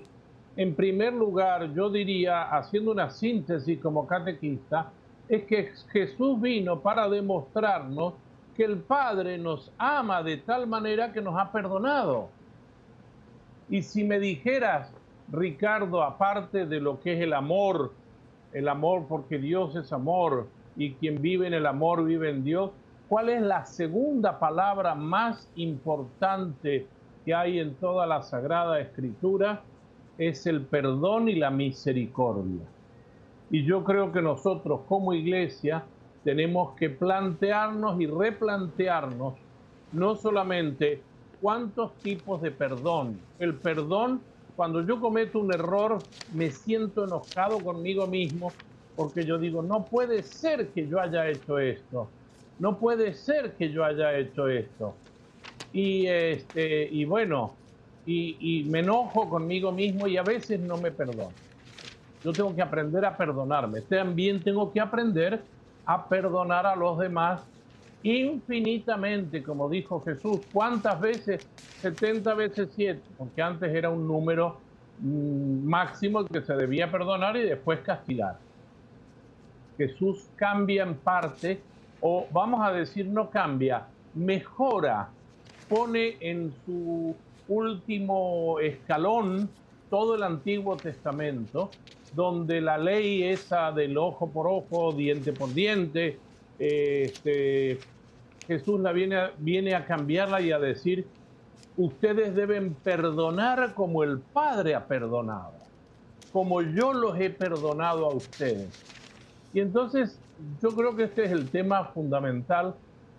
[0.55, 4.91] en primer lugar, yo diría, haciendo una síntesis como catequista,
[5.27, 8.13] es que Jesús vino para demostrarnos
[8.55, 12.29] que el Padre nos ama de tal manera que nos ha perdonado.
[13.69, 14.91] Y si me dijeras,
[15.31, 17.93] Ricardo, aparte de lo que es el amor,
[18.53, 22.71] el amor porque Dios es amor y quien vive en el amor vive en Dios,
[23.09, 26.87] ¿cuál es la segunda palabra más importante
[27.25, 29.63] que hay en toda la Sagrada Escritura?
[30.17, 32.61] Es el perdón y la misericordia.
[33.49, 35.85] Y yo creo que nosotros como iglesia
[36.23, 39.35] tenemos que plantearnos y replantearnos
[39.91, 41.03] no solamente
[41.39, 43.19] cuántos tipos de perdón.
[43.39, 44.21] El perdón,
[44.55, 45.99] cuando yo cometo un error,
[46.33, 48.51] me siento enojado conmigo mismo
[48.95, 52.09] porque yo digo, no puede ser que yo haya hecho esto.
[52.59, 54.95] No puede ser que yo haya hecho esto.
[55.73, 57.57] Y, este, y bueno,
[58.05, 61.33] y, me enojo conmigo mismo y a veces no me perdono.
[62.25, 63.81] Yo tengo que aprender a perdonarme.
[63.81, 65.43] También tengo que aprender
[65.85, 67.43] a perdonar a los demás
[68.01, 70.39] infinitamente, como dijo Jesús.
[70.51, 71.47] ¿Cuántas veces?
[71.81, 74.57] 70 veces 7, porque antes era un número
[75.01, 78.39] mm, máximo que se debía perdonar y después castigar.
[79.77, 81.61] Jesús cambia en parte,
[82.01, 83.85] o vamos a decir no cambia,
[84.15, 85.09] mejora,
[85.69, 87.15] pone en su
[87.47, 89.47] último escalón
[89.91, 91.69] todo el Antiguo Testamento
[92.15, 96.17] donde la ley esa del ojo por ojo, diente por diente,
[96.57, 97.79] este,
[98.47, 101.05] Jesús la viene, a, viene a cambiarla y a decir,
[101.77, 105.53] ustedes deben perdonar como el Padre ha perdonado,
[106.31, 108.69] como yo los he perdonado a ustedes.
[109.53, 110.19] Y entonces
[110.61, 112.75] yo creo que este es el tema fundamental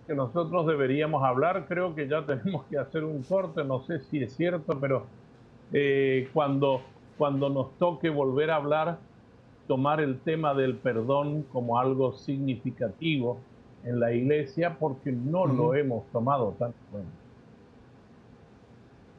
[0.07, 1.65] que nosotros deberíamos hablar.
[1.67, 5.05] Creo que ya tenemos que hacer un corte, no sé si es cierto, pero
[5.73, 6.81] eh, cuando
[7.17, 8.99] cuando nos toque volver a hablar,
[9.67, 13.39] tomar el tema del perdón como algo significativo
[13.83, 17.07] en la iglesia porque no lo hemos tomado tan bueno.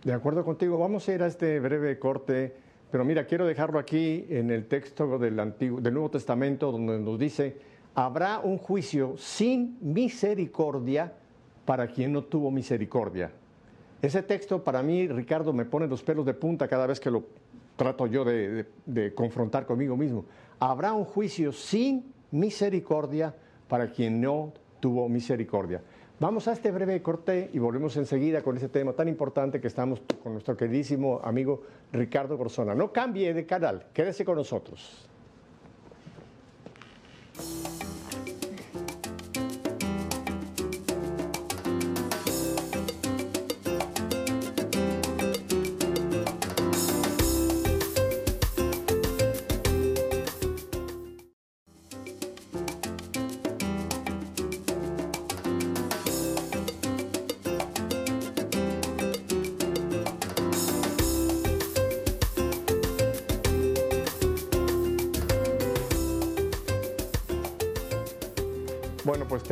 [0.05, 2.55] De acuerdo contigo, vamos a ir a este breve corte,
[2.91, 7.19] pero mira, quiero dejarlo aquí en el texto del, Antiguo, del Nuevo Testamento donde nos
[7.19, 7.57] dice,
[7.95, 11.13] habrá un juicio sin misericordia
[11.65, 13.31] para quien no tuvo misericordia.
[14.01, 17.25] Ese texto para mí, Ricardo, me pone los pelos de punta cada vez que lo
[17.79, 20.27] trato yo de, confrontar conmigo mismo.
[20.59, 23.35] Habrá un juicio sin misericordia
[23.69, 25.81] para quien no tuvo misericordia.
[26.21, 30.03] Vamos a este breve corte y volvemos enseguida con este tema tan importante que estamos
[30.23, 31.63] con nuestro queridísimo amigo
[31.93, 32.75] Ricardo Borsona.
[32.75, 35.09] No cambie de canal, quédese con nosotros.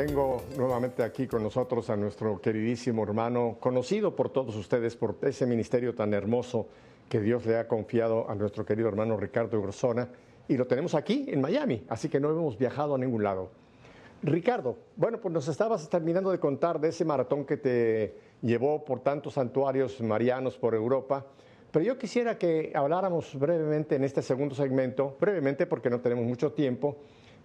[0.06, 5.46] Tengo nuevamente aquí con nosotros a nuestro queridísimo hermano, conocido por todos ustedes por ese
[5.46, 6.68] ministerio tan hermoso
[7.08, 10.08] que Dios le ha confiado a nuestro querido hermano Ricardo Grosona,
[10.46, 13.50] y lo tenemos aquí en Miami, así que no hemos viajado a ningún lado.
[14.22, 19.00] Ricardo, bueno, pues nos estabas terminando de contar de ese maratón que te llevó por
[19.00, 21.26] tantos santuarios marianos por Europa,
[21.72, 26.52] pero yo quisiera que habláramos brevemente en este segundo segmento, brevemente porque no tenemos mucho
[26.52, 26.96] tiempo,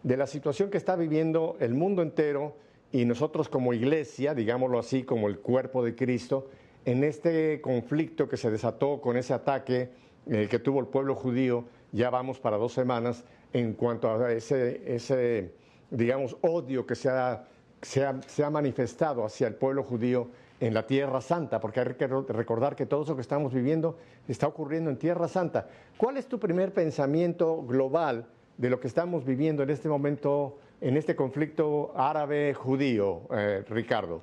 [0.04, 2.56] de la situación que está viviendo el mundo entero
[2.92, 6.50] y nosotros como iglesia, digámoslo así, como el cuerpo de Cristo,
[6.86, 9.90] en este conflicto que se desató con ese ataque
[10.28, 14.82] eh, que tuvo el pueblo judío, ya vamos para dos semanas, en cuanto a ese,
[14.86, 15.54] ese
[15.90, 17.46] digamos, odio que se ha,
[17.82, 21.94] se, ha, se ha manifestado hacia el pueblo judío en la Tierra Santa, porque hay
[21.96, 25.68] que recordar que todo eso que estamos viviendo está ocurriendo en Tierra Santa.
[25.98, 30.98] ¿Cuál es tu primer pensamiento global de lo que estamos viviendo en este momento, en
[30.98, 34.22] este conflicto árabe-judío, eh, Ricardo?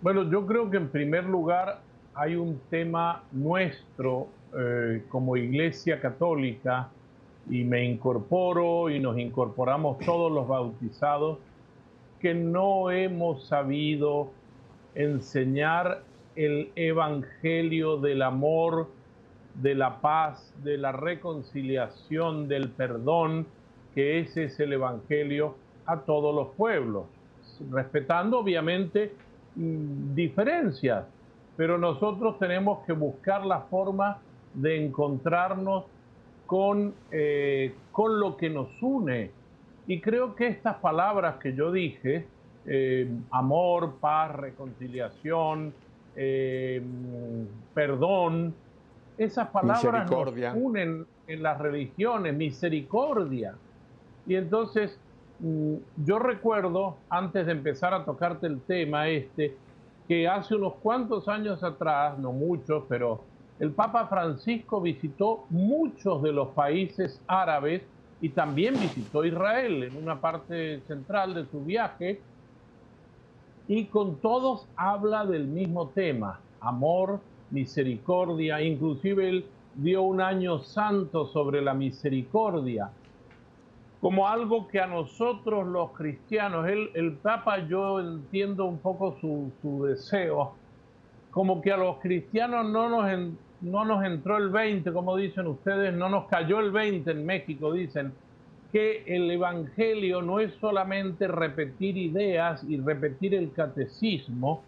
[0.00, 1.80] Bueno, yo creo que en primer lugar
[2.14, 6.88] hay un tema nuestro eh, como Iglesia Católica
[7.50, 11.38] y me incorporo y nos incorporamos todos los bautizados
[12.20, 14.30] que no hemos sabido
[14.94, 16.02] enseñar
[16.36, 18.88] el Evangelio del amor,
[19.54, 23.46] de la paz, de la reconciliación, del perdón,
[23.94, 25.54] que ese es el Evangelio
[25.86, 27.04] a todos los pueblos,
[27.70, 29.12] respetando obviamente
[29.54, 31.06] mm, diferencias,
[31.56, 34.18] pero nosotros tenemos que buscar la forma
[34.54, 35.84] de encontrarnos
[36.46, 39.30] con, eh, con lo que nos une.
[39.86, 42.26] Y creo que estas palabras que yo dije,
[42.66, 45.74] eh, amor, paz, reconciliación,
[46.16, 46.82] eh,
[47.74, 48.54] perdón,
[49.18, 53.54] esas palabras nos unen en las religiones, misericordia.
[54.26, 54.98] Y entonces
[55.40, 55.74] mm,
[56.04, 59.56] yo recuerdo, antes de empezar a tocarte el tema este,
[60.08, 63.22] que hace unos cuantos años atrás, no muchos, pero
[63.60, 67.82] el Papa Francisco visitó muchos de los países árabes
[68.20, 72.20] y también visitó Israel en una parte central de su viaje
[73.68, 81.26] y con todos habla del mismo tema, amor, misericordia, inclusive él dio un año santo
[81.26, 82.90] sobre la misericordia,
[84.00, 89.84] como algo que a nosotros los cristianos, el Papa yo entiendo un poco su, su,
[89.84, 90.54] deseo,
[91.30, 95.94] como que a los cristianos no nos, no nos entró el 20, como dicen ustedes,
[95.94, 98.12] no nos cayó el 20 en México, dicen,
[98.74, 104.64] que el Evangelio no es solamente repetir ideas y repetir el catecismo,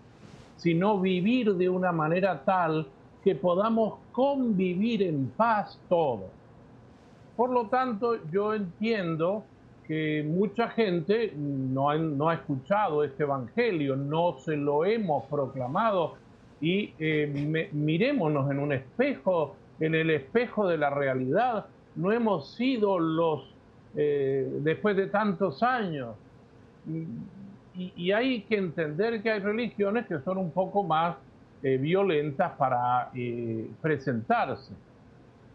[0.56, 2.86] sino vivir de una manera tal
[3.22, 6.30] que podamos convivir en paz todos.
[7.36, 9.44] Por lo tanto, yo entiendo
[9.86, 16.14] que mucha gente no ha, no ha escuchado este Evangelio, no se lo hemos proclamado
[16.60, 21.66] y eh, mirémonos en un espejo, en el espejo de la realidad.
[21.94, 23.54] No hemos sido los
[23.94, 26.14] eh, después de tantos años.
[27.78, 31.16] Y, hay que entender que hay religiones que son un poco más
[31.62, 34.72] eh, violentas para eh, presentarse.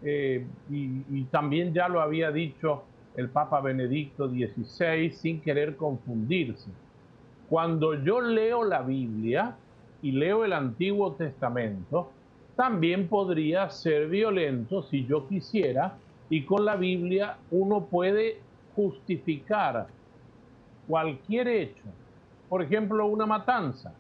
[0.04, 2.84] Y, y, también ya lo había dicho
[3.16, 6.70] el Papa Benedicto XVI sin querer confundirse.
[7.50, 9.56] Cuando yo leo la Biblia
[10.02, 12.12] y leo el Antiguo Testamento,
[12.56, 15.98] también podría ser violento si yo quisiera
[16.30, 18.38] y con la Biblia uno puede
[18.76, 19.88] justificar
[20.88, 21.84] cualquier hecho,
[22.52, 23.94] por ejemplo, una matanza,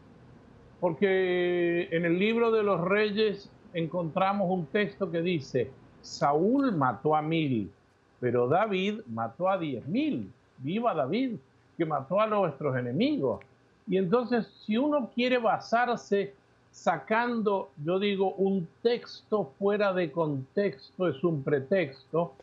[0.81, 7.21] porque en el libro de los reyes encontramos un texto que dice, Saúl mató a
[7.21, 7.71] mil,
[8.19, 10.29] pero David mató a diez mil.
[10.57, 11.37] Viva David,
[11.77, 13.39] que mató a nuestros enemigos.
[13.87, 16.33] Y entonces, si uno quiere basarse
[16.71, 22.33] sacando, yo digo, un texto fuera de contexto es un pretexto,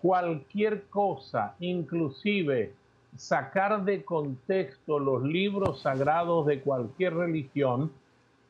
[0.00, 2.72] cualquier cosa, inclusive
[3.16, 7.92] sacar de contexto los libros sagrados de cualquier religión,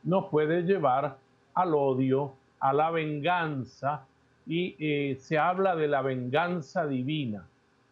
[0.02, 1.16] nos puede llevar
[1.54, 4.06] al odio, a la venganza,
[4.46, 7.46] y eh, se habla de la venganza divina.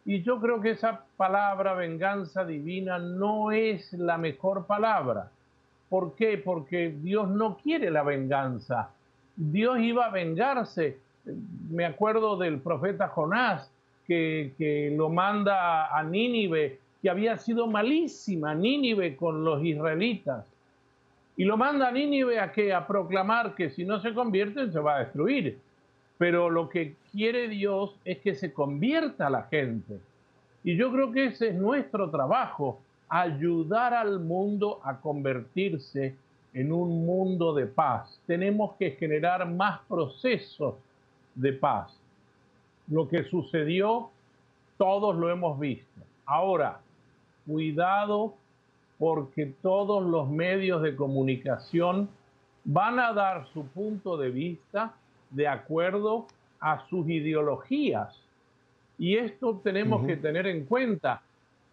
[0.05, 5.29] Y yo creo que esa palabra venganza divina no es la mejor palabra
[5.91, 6.37] ¿Por qué?
[6.37, 8.91] Porque Dios no quiere la venganza.
[9.35, 10.97] Dios iba a vengarse.
[11.69, 13.69] Me acuerdo del profeta Jonás,
[14.57, 20.45] que, lo manda a Nínive, que había sido malísima Nínive con los israelitas.
[21.37, 24.79] Y lo manda a Nínive a que a proclamar que si no se convierten se
[24.79, 25.57] va a destruir.
[26.17, 29.99] Pero lo que quiere Dios es que se convierta la gente.
[30.63, 36.15] Y yo creo que ese es nuestro trabajo, ayudar al mundo a convertirse
[36.53, 38.19] en un mundo de paz.
[38.27, 40.75] Tenemos que generar más procesos
[41.33, 42.00] de paz.
[42.91, 44.09] Lo que sucedió,
[44.77, 46.01] todos lo hemos visto.
[46.25, 46.81] Ahora,
[47.47, 48.35] cuidado
[48.99, 52.09] porque todos los medios de comunicación
[52.65, 54.93] van a dar su punto de vista
[55.31, 56.27] de acuerdo
[56.59, 58.13] a sus ideologías.
[58.99, 61.21] Y esto tenemos que tener en cuenta.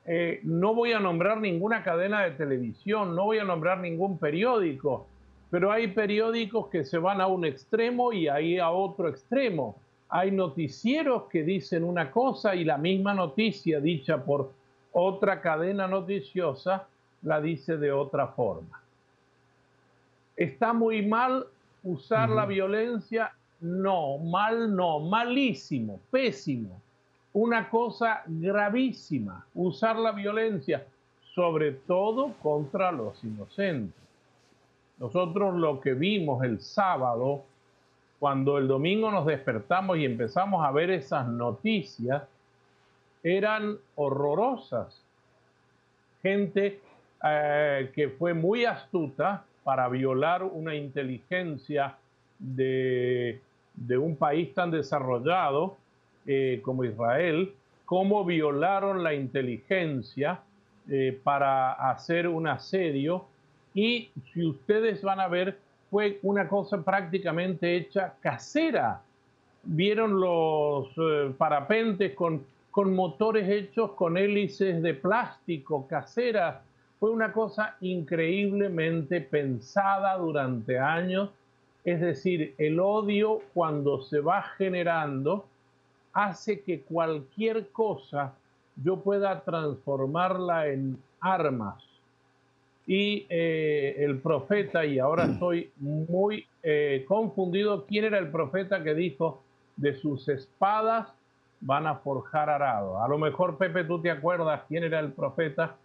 [0.06, 5.06] Eh, no voy a nombrar ninguna cadena de televisión, no voy a nombrar ningún periódico,
[5.50, 9.76] pero hay periódicos que se van a un extremo y ahí a otro extremo.
[10.10, 14.52] Hay noticieros que dicen una cosa y la misma noticia dicha por
[14.92, 16.86] otra cadena noticiosa
[17.22, 18.80] la dice de otra forma.
[20.36, 21.46] ¿Está muy mal
[21.82, 23.32] usar la violencia?
[23.60, 26.80] No, mal no, malísimo, pésimo
[27.32, 30.84] una cosa gravísima, usar la violencia,
[31.34, 33.94] sobre todo contra los inocentes.
[34.98, 37.44] Nosotros lo que vimos el sábado,
[38.18, 42.22] cuando el domingo nos despertamos y empezamos a ver esas noticias,
[43.22, 45.02] eran horrorosas.
[46.22, 46.80] Gente
[47.24, 51.96] eh, que fue muy astuta para violar una inteligencia
[52.38, 53.40] de,
[53.98, 55.76] un país tan desarrollado
[56.26, 57.52] eh, como Israel,
[57.84, 60.40] cómo violaron la inteligencia
[60.90, 63.26] eh, para hacer un asedio
[63.74, 65.58] y si ustedes van a ver,
[65.90, 69.00] fue una cosa prácticamente hecha casera.
[69.64, 70.88] Vieron los
[71.36, 72.42] parapentes con
[72.78, 76.62] con motores hechos con hélices de plástico caseras.
[77.00, 81.30] Fue una cosa increíblemente pensada durante años.
[81.84, 85.44] Es decir, el odio cuando se va generando
[86.12, 88.34] hace que cualquier cosa
[88.76, 91.82] yo pueda transformarla en armas.
[92.88, 98.94] Y eh, el profeta, y ahora estoy muy eh, confundido, ¿quién era el profeta que
[98.94, 99.44] dijo
[99.76, 101.06] de sus espadas
[101.60, 103.02] van a forjar arado.
[103.02, 105.76] A lo mejor, Pepe, tú te acuerdas quién era el profeta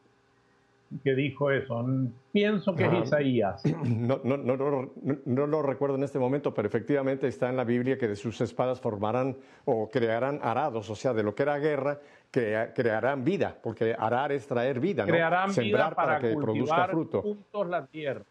[1.04, 1.86] que dijo eso.
[2.32, 3.64] Pienso que es Isaías.
[3.84, 4.92] No, no, no,
[5.26, 8.42] no, lo recuerdo en este momento, pero efectivamente está en la Biblia que de sus
[8.42, 12.00] espadas formarán o crearán arados, o sea, de lo que era guerra,
[12.32, 17.22] crearán vida, porque arar es traer vida, Crearán vida para, que produzca fruto.
[17.22, 18.24] juntos la tierra.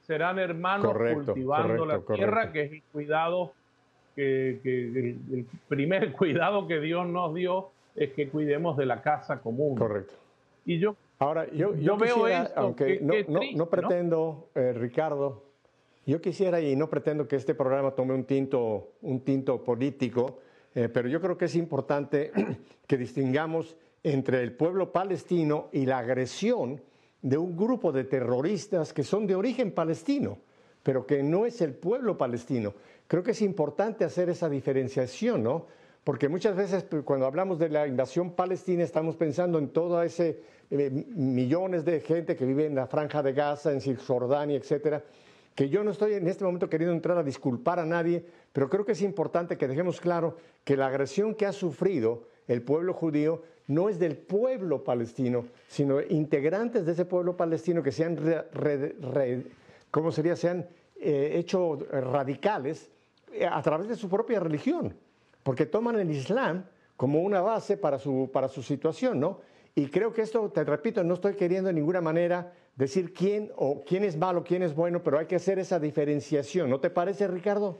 [0.00, 3.52] Serán hermanos cultivando la tierra, que es el cuidado
[4.14, 9.76] que, el, primer cuidado que Dios nos dio es que cuidemos de la casa común.
[9.76, 10.14] Correcto.
[10.64, 15.50] Y yo, Ahora, yo, yo, veo esto, aunque no, no, pretendo, eh, Ricardo,
[16.06, 20.38] yo quisiera y no pretendo que este programa tome un tinto, un tinto político,
[20.74, 22.32] eh, pero yo creo que es importante
[22.86, 26.80] que distingamos entre el pueblo palestino y la agresión
[27.20, 30.38] de un grupo de terroristas que son de origen palestino,
[30.82, 32.72] pero que no es el pueblo palestino.
[33.06, 35.66] Creo que es importante hacer esa diferenciación, ¿no?
[36.02, 40.42] Porque muchas veces pues, cuando hablamos de la invasión palestina estamos pensando en todo ese
[40.70, 45.02] eh, millones de gente que vive en la franja de Gaza, en Cisjordania, etcétera,
[45.54, 48.84] que yo no estoy en este momento queriendo entrar a disculpar a nadie, pero creo
[48.84, 53.42] que es importante que dejemos claro que la agresión que ha sufrido el pueblo judío
[53.66, 58.18] no es del pueblo palestino, sino integrantes de ese pueblo palestino que se han,
[59.90, 60.34] ¿cómo sería?
[60.34, 60.66] Se han
[61.00, 62.90] eh, hecho radicales
[63.32, 64.94] eh, a través de su propia religión,
[65.42, 66.64] porque toman el Islam
[66.96, 69.40] como una base para su, para su situación, ¿no?
[69.74, 73.82] Y creo que esto, te repito, no estoy queriendo de ninguna manera decir quién o
[73.86, 76.68] quién es malo, quién es bueno, pero hay que hacer esa diferenciación.
[76.68, 77.78] ¿No te parece, Ricardo?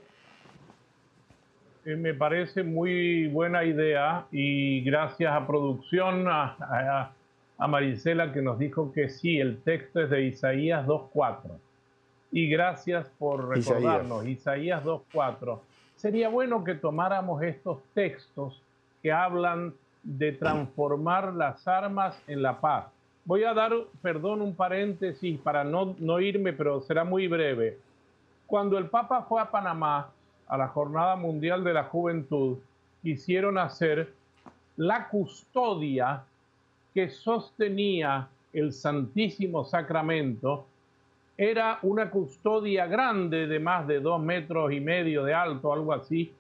[1.84, 7.12] Eh, me parece muy buena idea y gracias a producción, a,
[7.58, 11.58] a Marisela que nos dijo que sí, el texto es de Isaías 2.4
[12.32, 15.60] y gracias por recordarnos, Isaías, 2.4.
[15.96, 18.62] Sería bueno que tomáramos estos textos
[19.02, 22.86] que hablan de transformar las armas en la paz.
[23.24, 23.72] Voy a dar,
[24.02, 27.78] perdón, un paréntesis para no, no irme, pero será muy breve.
[28.46, 30.10] Cuando el Papa fue a Panamá
[30.48, 32.58] a la Jornada Mundial de la Juventud,
[33.02, 34.12] quisieron hacer
[34.76, 36.24] la custodia
[36.92, 40.66] que sostenía el Santísimo Sacramento
[41.40, 46.30] era una custodia grande de más de dos metros y medio de alto, algo así,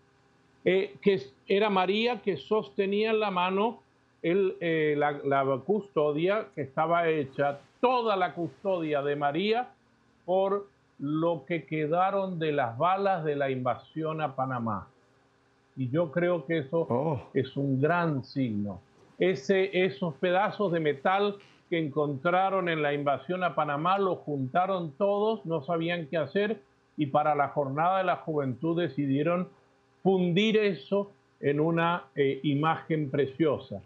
[0.64, 3.80] eh, que era María que sostenía en la mano
[4.22, 9.70] el, eh, la, la, custodia que estaba hecha, toda la custodia de María
[10.26, 14.88] por lo que quedaron de las balas de la invasión a Panamá.
[15.76, 17.22] Y yo creo que eso oh.
[17.32, 18.80] es un gran signo.
[19.18, 21.36] Ese, esos pedazos de metal
[21.70, 26.60] que encontraron en la invasión a Panamá, lo juntaron todos, no sabían qué hacer
[26.96, 29.48] y para la jornada de la juventud decidieron
[30.02, 33.80] fundir eso en una eh, imagen preciosa.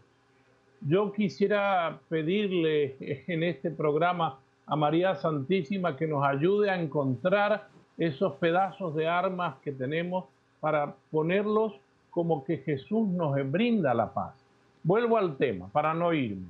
[0.81, 2.97] Yo quisiera pedirle
[3.27, 9.57] en este programa a María Santísima que nos ayude a encontrar esos pedazos de armas
[9.63, 10.25] que tenemos
[10.61, 11.75] para ponerlos
[12.11, 14.35] como que Jesús nos brinda la paz.
[14.83, 16.47] Vuelvo al tema para no irme.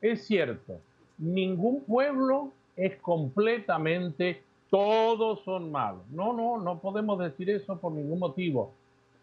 [0.00, 0.80] Es cierto,
[1.18, 4.42] ningún pueblo es completamente,
[4.72, 6.00] todos son malos.
[6.10, 8.72] No, no, no podemos decir eso por ningún motivo.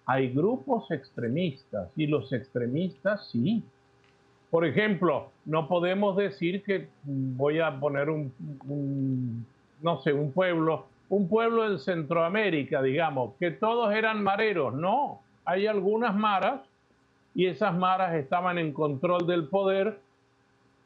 [0.05, 3.63] Hay grupos extremistas y los extremistas sí.
[4.51, 9.43] Por ejemplo, no podemos decir que voy a poner un,
[9.81, 14.75] no sé, un pueblo, un pueblo en Centroamérica, digamos, que todos eran mareros.
[14.75, 16.61] No, hay algunas maras
[17.33, 19.99] y esas maras estaban en control del poder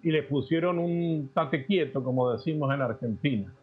[0.04, 3.54] y le pusieron un tate quieto, como decimos en Argentina.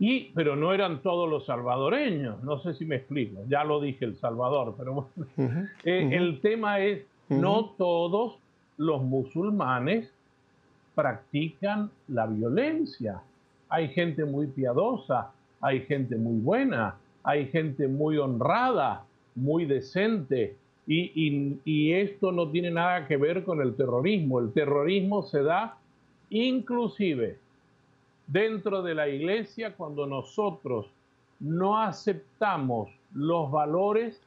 [0.00, 4.06] Y, pero no eran todos los salvadoreños, no sé si me explico, ya lo dije
[4.06, 5.68] El Salvador, pero bueno.
[5.84, 8.38] Eh, el tema es, no todos
[8.78, 10.10] los musulmanes
[10.94, 13.20] practican la violencia.
[13.68, 20.56] Hay gente muy piadosa, hay gente muy buena, hay gente muy honrada, muy decente,
[20.92, 24.40] y, esto no tiene nada que ver con el terrorismo.
[24.40, 25.76] El terrorismo se da
[26.30, 27.38] inclusive
[28.30, 30.86] dentro de la iglesia cuando nosotros
[31.38, 34.20] no aceptamos los valores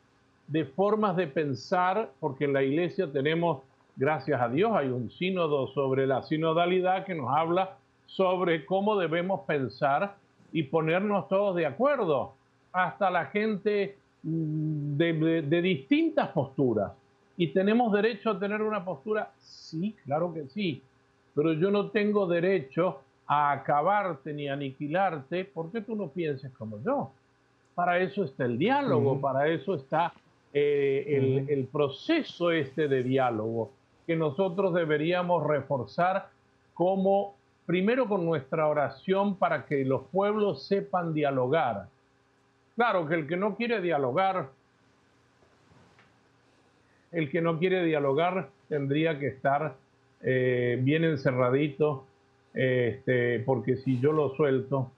[0.47, 3.64] de formas de pensar, porque en la iglesia tenemos,
[3.95, 9.41] gracias a Dios, hay un sínodo sobre la sinodalidad que nos habla sobre cómo debemos
[9.41, 10.16] pensar
[10.51, 12.34] y ponernos todos de acuerdo.
[12.72, 16.93] Hasta la gente Mm, de, distintas posturas.
[17.36, 19.32] ¿Y tenemos derecho a tener una postura?
[19.39, 20.82] Sí, claro que sí.
[21.36, 27.11] Pero yo no tengo derecho a acabarte ni aniquilarte porque tú no pienses como yo.
[27.76, 30.13] Para eso está el diálogo, para eso está
[30.53, 33.71] eh, el, el, proceso este de diálogo
[34.05, 36.30] que nosotros deberíamos reforzar
[36.74, 41.88] como, primero con nuestra oración para que los pueblos sepan dialogar.
[42.76, 44.49] Claro que el que no quiere dialogar,
[47.11, 49.76] el que no quiere dialogar tendría que estar
[50.21, 52.05] eh, bien encerradito,
[52.54, 54.91] este, porque si yo lo suelto,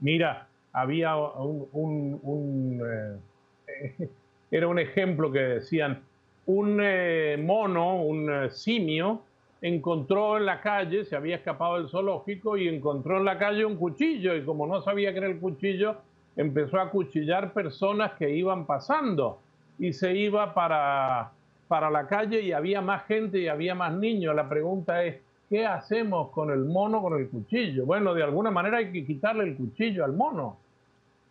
[0.00, 4.08] mira, había un, eh,
[4.50, 6.02] era un ejemplo que decían,
[6.46, 9.22] un eh, mono, un simio,
[9.60, 13.76] encontró en la calle, se había escapado del zoológico y encontró en la calle un
[13.76, 15.96] cuchillo y como no sabía que era el cuchillo,
[16.36, 19.40] empezó a cuchillar personas que iban pasando
[19.78, 21.32] y se iba para,
[21.66, 24.34] para la calle y había más gente y había más niños.
[24.34, 25.16] La pregunta es,
[25.48, 27.86] ¿qué hacemos con el mono con el cuchillo?
[27.86, 30.58] Bueno, de alguna manera hay que quitarle el cuchillo al mono.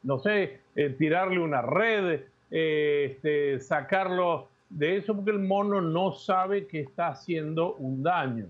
[0.04, 6.12] No sé, eh, tirarle una red, eh, este, sacarlo de eso porque el mono no
[6.14, 8.48] sabe que está haciendo un daño.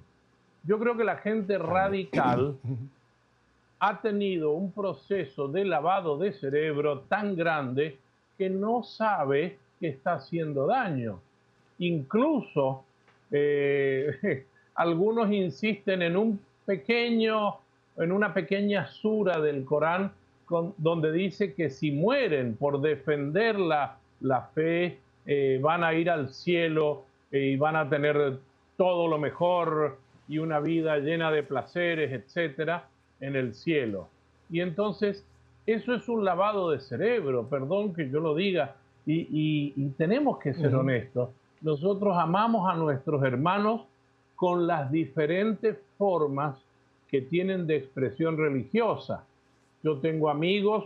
[0.63, 2.57] Yo creo que la gente radical
[3.79, 7.97] ha tenido un proceso de lavado de cerebro tan grande
[8.37, 11.21] que no sabe que está haciendo daño.
[11.79, 12.83] Incluso
[13.31, 14.45] eh,
[14.77, 17.57] algunos insisten en un pequeño,
[17.97, 20.11] en una pequeña sura del Corán
[20.77, 23.97] donde dice que si mueren por defender la,
[24.53, 28.37] fe, eh, van a ir al cielo eh, y van a tener
[28.77, 29.97] todo lo mejor
[30.29, 32.87] y una vida llena de placeres, etcétera
[33.19, 34.07] en el cielo.
[34.49, 35.25] Y entonces,
[35.65, 38.75] eso es un lavado de cerebro, perdón que yo lo diga,
[39.05, 41.29] y, tenemos que ser honestos.
[41.61, 43.85] Nosotros amamos a nuestros hermanos
[44.37, 46.55] con las diferentes formas
[47.09, 49.25] que tienen de expresión religiosa.
[49.83, 50.85] Yo tengo amigos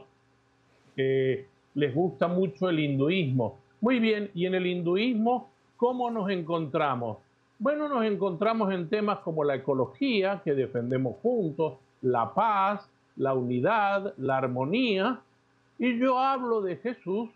[0.95, 1.45] que
[1.76, 3.60] les gusta mucho el hinduismo.
[3.82, 7.18] Muy bien, y en el hinduismo, ¿cómo nos encontramos?
[7.60, 14.14] Bueno, nos encontramos en temas como la ecología, que defendemos juntos, la paz, la unidad,
[14.18, 15.20] la armonía,
[15.78, 17.30] y yo hablo de Jesús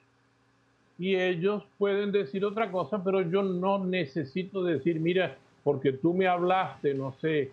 [0.97, 6.27] y ellos pueden decir otra cosa, pero yo no necesito decir, mira, porque tú me
[6.27, 7.51] hablaste, no sé,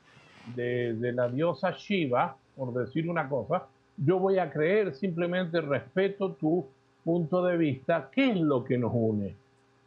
[0.54, 3.64] de, la diosa Shiva, por decir una cosa,
[3.96, 6.66] yo voy a creer, simplemente respeto tu
[7.04, 9.34] punto de vista, ¿qué es lo que nos une?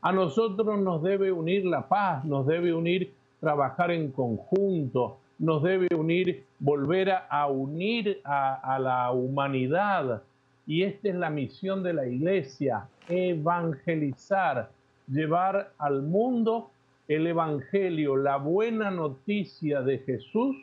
[0.02, 5.88] A nosotros nos debe unir la paz, nos debe unir trabajar en conjunto, nos debe
[5.96, 10.24] unir, volver a, unir a, la humanidad.
[10.66, 14.72] Y esta es la misión de la iglesia, evangelizar,
[15.08, 16.72] llevar al mundo
[17.08, 20.56] el Evangelio, la buena noticia de Jesús,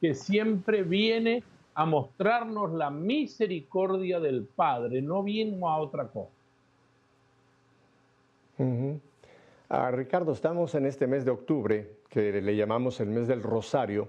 [0.00, 1.42] que siempre viene
[1.74, 6.30] a mostrarnos la misericordia del Padre, no viene a otra cosa.
[9.68, 14.08] Ah, Ricardo, estamos en este mes de octubre que le llamamos el mes del Rosario.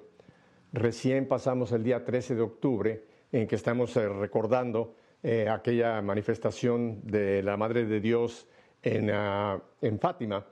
[0.71, 7.01] Recién pasamos el día 13 de octubre en que estamos eh, recordando eh, aquella manifestación
[7.03, 8.47] de la Madre de Dios
[8.81, 10.45] en, ah, en Fátima.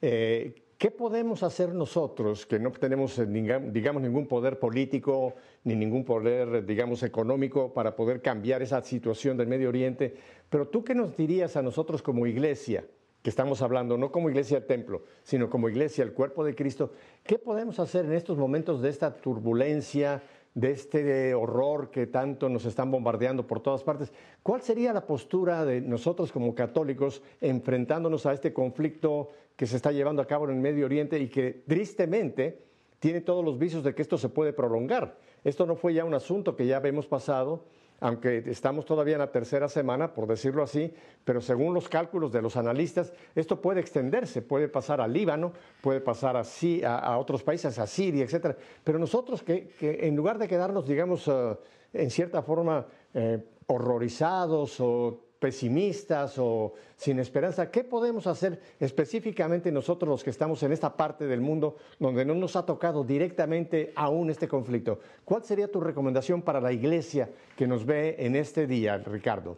[0.00, 5.34] Eh, ¿Qué podemos hacer nosotros que no tenemos, digamos, ningún poder político
[5.64, 10.14] ni ningún poder, digamos, económico para poder cambiar esa situación del Medio Oriente?
[10.48, 12.84] Pero tú qué nos dirías a nosotros como iglesia?
[13.22, 16.92] que estamos hablando, no como iglesia del templo, sino como iglesia, el cuerpo de Cristo,
[17.24, 20.22] ¿qué podemos hacer en estos momentos de esta turbulencia,
[20.54, 24.12] de este horror que tanto nos están bombardeando por todas partes?
[24.44, 29.90] ¿Cuál sería la postura de nosotros como católicos enfrentándonos a este conflicto que se está
[29.90, 32.62] llevando a cabo en el Medio Oriente y que tristemente
[33.00, 35.18] tiene todos los vicios de que esto se puede prolongar.
[35.42, 37.64] Esto no fue ya un asunto que ya habíamos pasado,
[37.98, 40.94] aunque estamos todavía en la tercera semana, por decirlo así,
[41.24, 46.00] pero según los cálculos de los analistas, esto puede extenderse, puede pasar al Líbano, puede
[46.00, 48.56] pasar así a, otros países, a Siria, etcétera.
[48.84, 51.56] Pero nosotros que, en lugar de quedarnos, digamos, eh,
[51.94, 60.08] en cierta forma eh, horrorizados o pesimistas o sin esperanza, ¿qué podemos hacer específicamente nosotros
[60.08, 64.30] los que estamos en esta parte del mundo donde no nos ha tocado directamente aún
[64.30, 64.98] este conflicto?
[65.24, 69.56] ¿Cuál sería tu recomendación para la iglesia que nos ve en este día, Ricardo?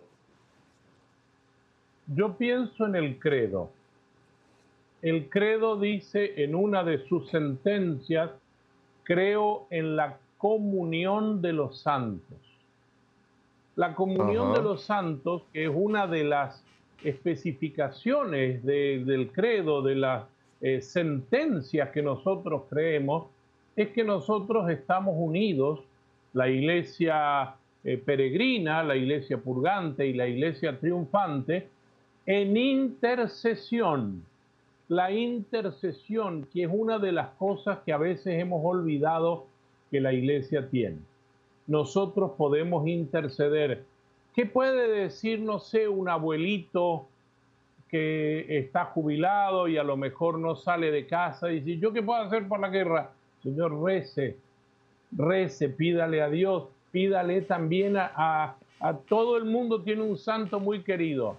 [2.07, 3.71] Yo pienso en el credo.
[5.01, 8.33] El credo dice en una de sus sentencias,
[9.05, 12.50] creo en la comunión de los santos.
[13.77, 16.65] La comunión de los santos, que es una de las
[17.05, 20.25] especificaciones del credo, de las
[20.61, 23.29] eh, sentencias que nosotros creemos,
[23.77, 25.81] es que nosotros estamos unidos,
[26.33, 27.55] la iglesia
[27.85, 31.69] eh, peregrina, la iglesia purgante y la iglesia triunfante,
[32.27, 34.25] en intercesión.
[34.89, 39.47] La intercesión, que es una de las cosas que a veces hemos olvidado
[39.91, 41.10] que la iglesia tiene
[41.71, 43.85] nosotros podemos interceder.
[44.35, 47.07] ¿Qué puede decir, no sé, un abuelito
[47.89, 52.03] que está jubilado y a lo mejor no sale de casa y dice, ¿yo qué
[52.03, 53.13] puedo hacer por la guerra?
[53.45, 54.37] Señor, rece,
[55.13, 58.57] rece, pídale a Dios, pídale también a,
[59.09, 61.37] todo el mundo, tiene un santo muy querido.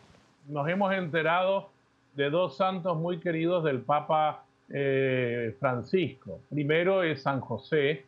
[0.48, 1.68] Nos hemos enterado
[2.16, 6.40] de dos santos muy queridos del Papa eh, Francisco.
[6.50, 8.06] Primero es San José,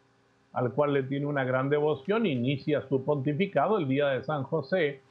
[0.54, 5.01] al cual le tiene una gran devoción, inicia su pontificado el día de San José.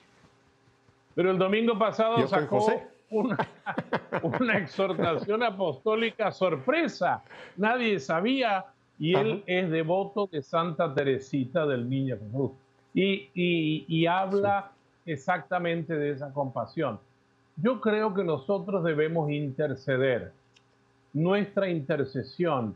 [1.14, 2.66] Pero el domingo pasado sacó
[3.10, 3.36] una,
[4.22, 7.22] una, exhortación apostólica sorpresa.
[7.56, 8.66] Nadie sabía
[8.98, 12.52] y él es devoto de Santa Teresita del Niño Jesús.
[12.94, 13.30] Y,
[13.88, 14.70] y, habla
[15.06, 17.00] exactamente de esa compasión.
[17.56, 20.32] Yo creo que nosotros debemos interceder.
[21.14, 22.74] Nuestra intercesión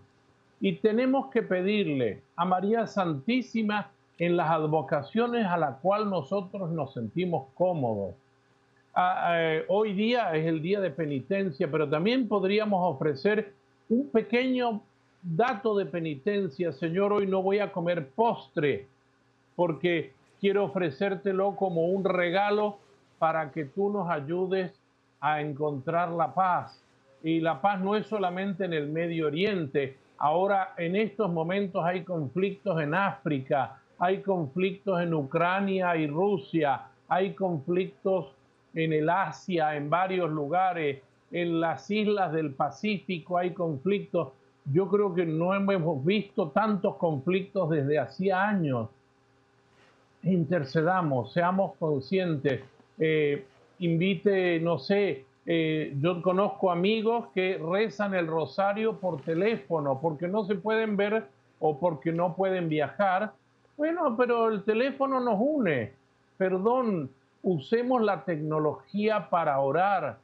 [0.60, 6.94] y tenemos que pedirle a María Santísima en las advocaciones a la cual nosotros nos
[6.94, 8.14] sentimos cómodos.
[8.96, 13.52] Eh, hoy día es el día de penitencia, pero también podríamos ofrecer
[13.90, 14.80] un pequeño
[15.22, 16.72] dato de penitencia.
[16.72, 18.86] Señor, hoy no voy a comer postre
[19.54, 22.78] porque quiero ofrecértelo como un regalo
[23.18, 24.72] para que tú nos ayudes
[25.20, 26.82] a encontrar la paz.
[27.22, 32.02] Y la paz no es solamente en el Medio Oriente, Ahora, en estos momentos hay
[32.02, 38.26] conflictos en África, hay conflictos en Ucrania y Rusia, hay conflictos
[38.74, 44.32] en el Asia, en varios lugares, en las islas del Pacífico hay conflictos.
[44.72, 48.88] Yo creo que no hemos visto tantos conflictos desde hacía años.
[50.22, 52.62] Intercedamos, seamos conscientes,
[52.98, 53.44] eh,
[53.78, 60.44] invite, no sé, eh, yo conozco amigos que rezan el rosario por teléfono porque no
[60.44, 61.24] se pueden ver
[61.60, 63.32] o porque no pueden viajar.
[63.76, 65.92] Bueno, pero el teléfono nos une.
[66.36, 67.10] Perdón,
[67.42, 70.18] usemos la tecnología para orar.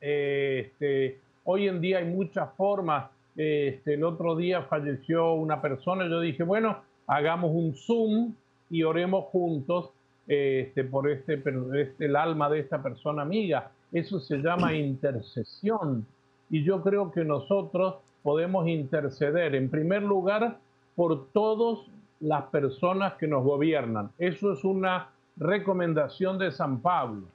[0.00, 3.10] Eh, este, hoy en día hay muchas formas.
[3.36, 6.08] Este, el otro día falleció una persona.
[6.08, 8.34] Yo dije, bueno, hagamos un Zoom
[8.70, 9.90] y oremos juntos
[10.26, 11.34] este, por este,
[11.74, 13.70] este, el alma de esta persona amiga.
[13.92, 16.06] Eso se llama intercesión.
[16.50, 20.58] Y yo creo que nosotros podemos interceder, en primer lugar,
[20.96, 21.86] por todas
[22.20, 24.10] las personas que nos gobiernan.
[24.18, 27.26] Eso es una recomendación de San Pablo.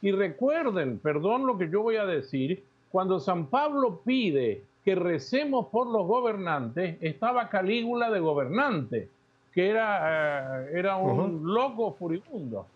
[0.00, 5.66] Y recuerden, perdón lo que yo voy a decir, cuando San Pablo pide que recemos
[5.66, 9.08] por los gobernantes, estaba Calígula de gobernante,
[9.52, 12.66] que era, eh, era un loco furibundo.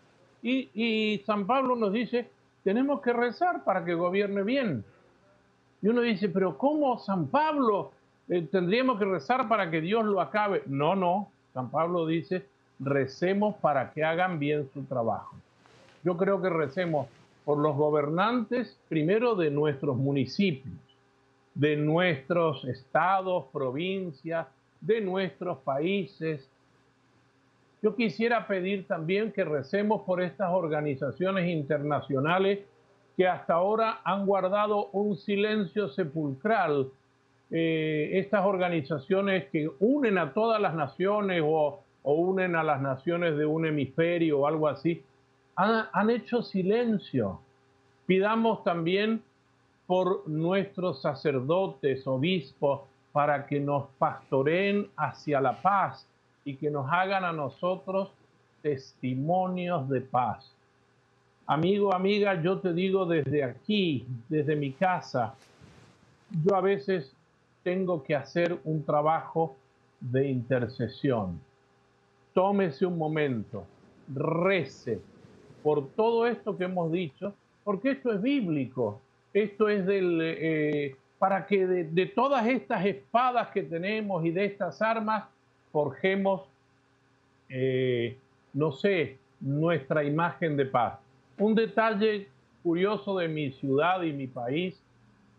[0.43, 2.29] Y, San Pablo nos dice,
[2.63, 4.83] tenemos que rezar para que gobierne bien.
[5.81, 7.91] Y uno dice, pero ¿cómo San Pablo
[8.27, 10.63] eh, tendríamos que rezar para que Dios lo acabe?
[10.65, 11.29] No, no.
[11.53, 12.45] San Pablo dice,
[12.79, 15.35] recemos para que hagan bien su trabajo.
[16.03, 17.07] Yo creo que recemos
[17.45, 20.75] por los gobernantes, primero de nuestros municipios,
[21.55, 24.47] de nuestros estados, provincias,
[24.81, 26.49] de nuestros países,
[27.83, 32.59] yo quisiera pedir también que recemos por estas organizaciones internacionales
[33.17, 36.87] que hasta ahora han guardado un silencio sepulcral.
[37.51, 43.45] Eh, estas organizaciones que unen a todas las naciones o, unen a las naciones de
[43.45, 45.03] un hemisferio o algo así,
[45.57, 47.41] han, han hecho silencio.
[48.05, 49.21] Pidamos también
[49.87, 52.81] por nuestros sacerdotes, obispos,
[53.11, 56.07] para que nos pastoreen hacia la paz
[56.45, 58.11] y que nos hagan a nosotros
[58.61, 60.53] testimonios de paz.
[61.45, 65.35] Amigo, amiga, yo te digo desde aquí, desde mi casa,
[66.43, 67.13] yo a veces
[67.63, 69.55] tengo que hacer un trabajo
[69.99, 71.39] de intercesión.
[72.33, 73.65] Tómese un momento,
[74.13, 75.01] rece
[75.61, 77.33] por todo esto que hemos dicho,
[77.63, 79.01] porque esto es bíblico,
[79.33, 84.81] esto es del, eh, para que de, todas estas espadas que tenemos y de estas
[84.81, 85.23] armas
[85.73, 86.43] forjemos,
[87.49, 88.15] eh,
[88.53, 90.99] no sé, nuestra imagen de paz.
[91.39, 92.27] Un detalle
[92.61, 94.79] curioso de mi ciudad y mi país,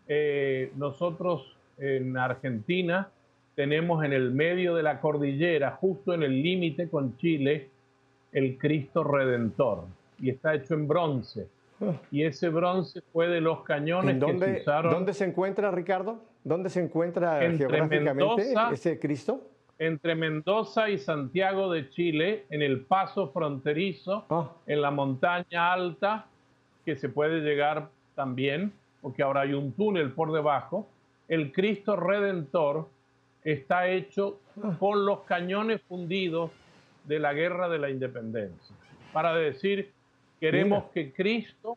[0.08, 3.08] eh, nosotros en Argentina
[3.54, 7.68] tenemos en el medio de la cordillera, justo en el límite con Chile,
[8.32, 9.84] el Cristo Redentor
[10.20, 11.46] y está hecho en bronce.
[11.80, 11.92] Ah.
[12.10, 14.92] Y ese bronce fue de los cañones dónde, que se usaron.
[14.92, 16.18] ¿Dónde se encuentra, Ricardo?
[16.42, 19.53] ¿Dónde se encuentra geográficamente ese Cristo?
[19.78, 24.52] Entre Mendoza y Santiago de Chile, en el paso fronterizo, ah.
[24.66, 26.26] en la montaña alta,
[26.84, 28.72] que se puede llegar también,
[29.02, 30.88] porque ahora hay un túnel por debajo,
[31.28, 32.88] el Cristo Redentor
[33.42, 34.76] está hecho ah.
[34.78, 36.50] con los cañones fundidos
[37.04, 38.76] de la guerra de la independencia,
[39.12, 39.90] para decir,
[40.40, 41.76] queremos que Cristo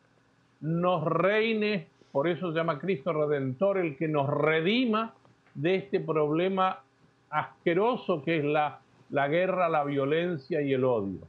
[0.60, 5.14] nos reine, por eso se llama Cristo Redentor, el que nos redima
[5.54, 6.82] de este problema
[7.30, 11.20] asqueroso que es la, la guerra, la violencia y el odio.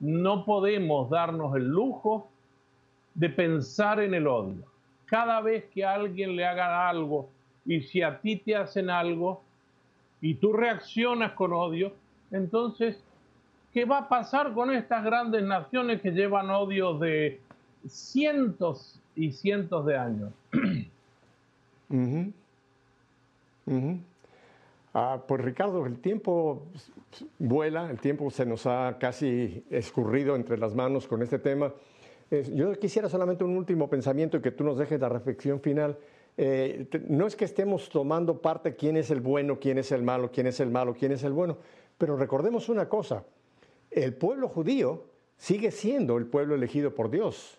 [0.00, 2.28] No podemos darnos el lujo
[3.14, 4.64] de pensar en el odio.
[5.06, 7.28] Cada vez que alguien le haga algo
[7.64, 9.42] y si a ti te hacen algo
[10.20, 11.92] y tú reaccionas con odio,
[12.30, 13.02] entonces,
[13.72, 17.40] ¿qué va a pasar con estas grandes naciones que llevan odio de
[17.86, 20.32] cientos y cientos de años?
[24.96, 26.68] Ah, pues Ricardo, el tiempo
[27.40, 31.74] vuela, el tiempo se nos ha casi escurrido entre las manos con este tema.
[32.52, 35.98] yo quisiera solamente un último pensamiento y que tú nos dejes la reflexión final.
[36.36, 40.30] Eh, no es que estemos tomando parte quién es el bueno, quién es el malo,
[40.32, 41.58] quién es el malo, quién es el bueno,
[41.98, 43.24] pero recordemos una cosa,
[43.90, 45.04] el pueblo judío
[45.36, 47.58] sigue siendo el pueblo elegido por Dios,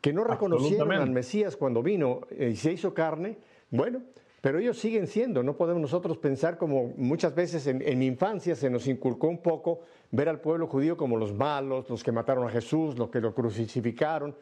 [0.00, 3.38] que no reconocieron al Mesías cuando vino y se hizo carne,
[3.70, 4.02] bueno,
[4.40, 8.70] pero ellos siguen siendo, no podemos nosotros pensar como muchas veces en, mi infancia se
[8.70, 9.80] nos inculcó un poco
[10.12, 13.34] ver al pueblo judío como los malos, los que mataron a Jesús, los que lo
[13.34, 14.36] crucificaron.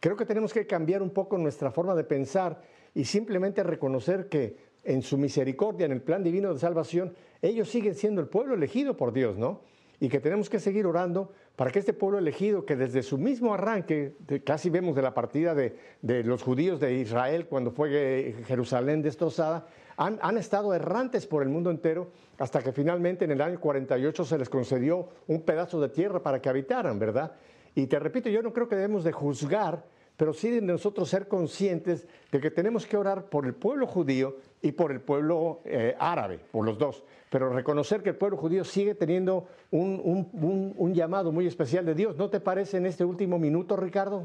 [0.00, 2.62] Creo que tenemos que cambiar un poco nuestra forma de pensar
[2.94, 7.94] y simplemente reconocer que en su misericordia, en el plan divino de salvación, ellos siguen
[7.94, 9.60] siendo el pueblo elegido por Dios, ¿no?
[10.02, 13.52] y que tenemos que seguir orando para que este pueblo elegido, que desde su mismo
[13.52, 15.74] arranque, casi vemos de la partida de,
[16.24, 21.70] los judíos de Israel cuando fue Jerusalén destrozada, han, han, estado errantes por el mundo
[21.70, 26.22] entero hasta que finalmente en el año 48 se les concedió un pedazo de tierra
[26.22, 27.32] para que habitaran, ¿verdad?
[27.74, 29.84] Y te repito, yo no creo que debemos de juzgar
[30.16, 34.36] pero sí de nosotros ser conscientes de que tenemos que orar por el pueblo judío
[34.62, 38.64] y por el pueblo eh, árabe, por los dos, pero reconocer que el pueblo judío
[38.64, 42.16] sigue teniendo un, llamado muy especial de Dios.
[42.16, 44.24] ¿No te parece en este último minuto, Ricardo?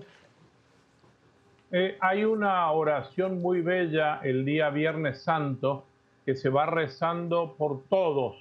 [1.72, 5.86] Eh, hay una oración muy bella el día Viernes Santo
[6.26, 8.38] que se va rezando por todos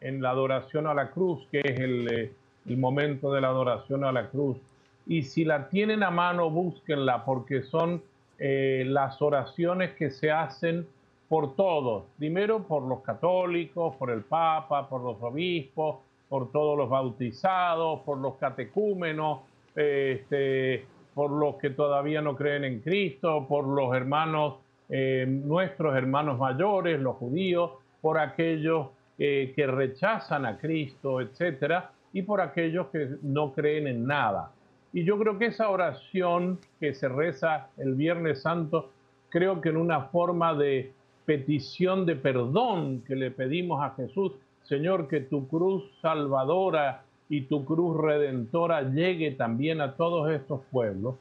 [0.00, 2.32] en la adoración a la cruz, que es el, eh,
[2.66, 4.58] el momento de la adoración a la cruz
[5.06, 8.02] y si la tienen a mano, búsquenla porque son
[8.38, 10.86] eh, las oraciones que se hacen
[11.34, 12.04] por todos.
[12.16, 15.96] Primero por los católicos, por el Papa, por los obispos,
[16.28, 19.40] por todos los bautizados, por los catecúmenos,
[19.74, 24.58] este, por los que todavía no creen en Cristo, por los hermanos,
[24.88, 32.22] eh, nuestros hermanos mayores, los judíos, por aquellos eh, que rechazan a Cristo, etcétera, y
[32.22, 34.52] por aquellos que no creen en nada.
[34.92, 38.92] Y yo creo que esa oración que se reza el Viernes Santo,
[39.30, 40.92] creo que en una forma de
[41.24, 44.32] petición de perdón que le pedimos a Jesús,
[44.64, 51.16] Señor, que tu cruz salvadora y tu cruz redentora llegue también a todos estos pueblos,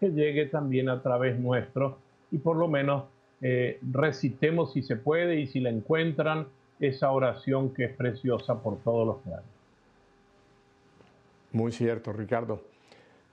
[0.00, 1.98] que llegue también a través nuestro
[2.30, 3.04] y por lo menos
[3.40, 6.46] eh, recitemos si se puede y si la encuentran
[6.80, 9.30] esa oración que es preciosa por todos los que
[11.52, 12.73] Muy cierto, Ricardo.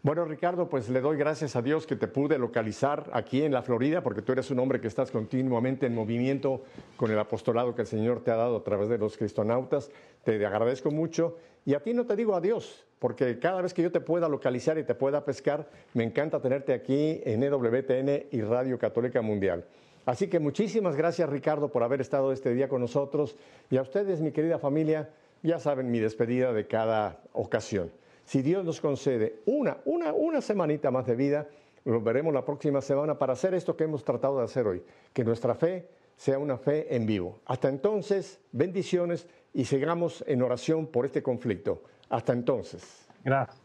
[0.03, 3.61] Bueno, Ricardo, pues le doy gracias a Dios que te pude localizar aquí en la
[3.61, 6.63] Florida, porque tú eres un hombre que estás continuamente en movimiento
[6.97, 9.91] con el apostolado que el Señor te ha dado a través de los cristonautas.
[10.23, 11.37] Te agradezco mucho.
[11.67, 14.79] Y a ti no te digo adiós, porque cada vez que yo te pueda localizar
[14.79, 19.65] y te pueda pescar, me encanta tenerte aquí en EWTN y Radio Católica Mundial.
[20.07, 23.35] Así que muchísimas gracias, Ricardo, por haber estado este día con nosotros.
[23.69, 25.11] Y a ustedes, mi querida familia,
[25.43, 27.91] ya saben mi despedida de cada ocasión.
[28.31, 31.49] Si Dios nos concede una, una, una semanita más de vida,
[31.83, 35.25] nos veremos la próxima semana para hacer esto que hemos tratado de hacer hoy, que
[35.25, 37.41] nuestra fe sea una fe en vivo.
[37.45, 41.83] Hasta entonces, bendiciones y sigamos en oración por este conflicto.
[42.07, 43.05] Hasta entonces.
[43.21, 43.61] Gracias.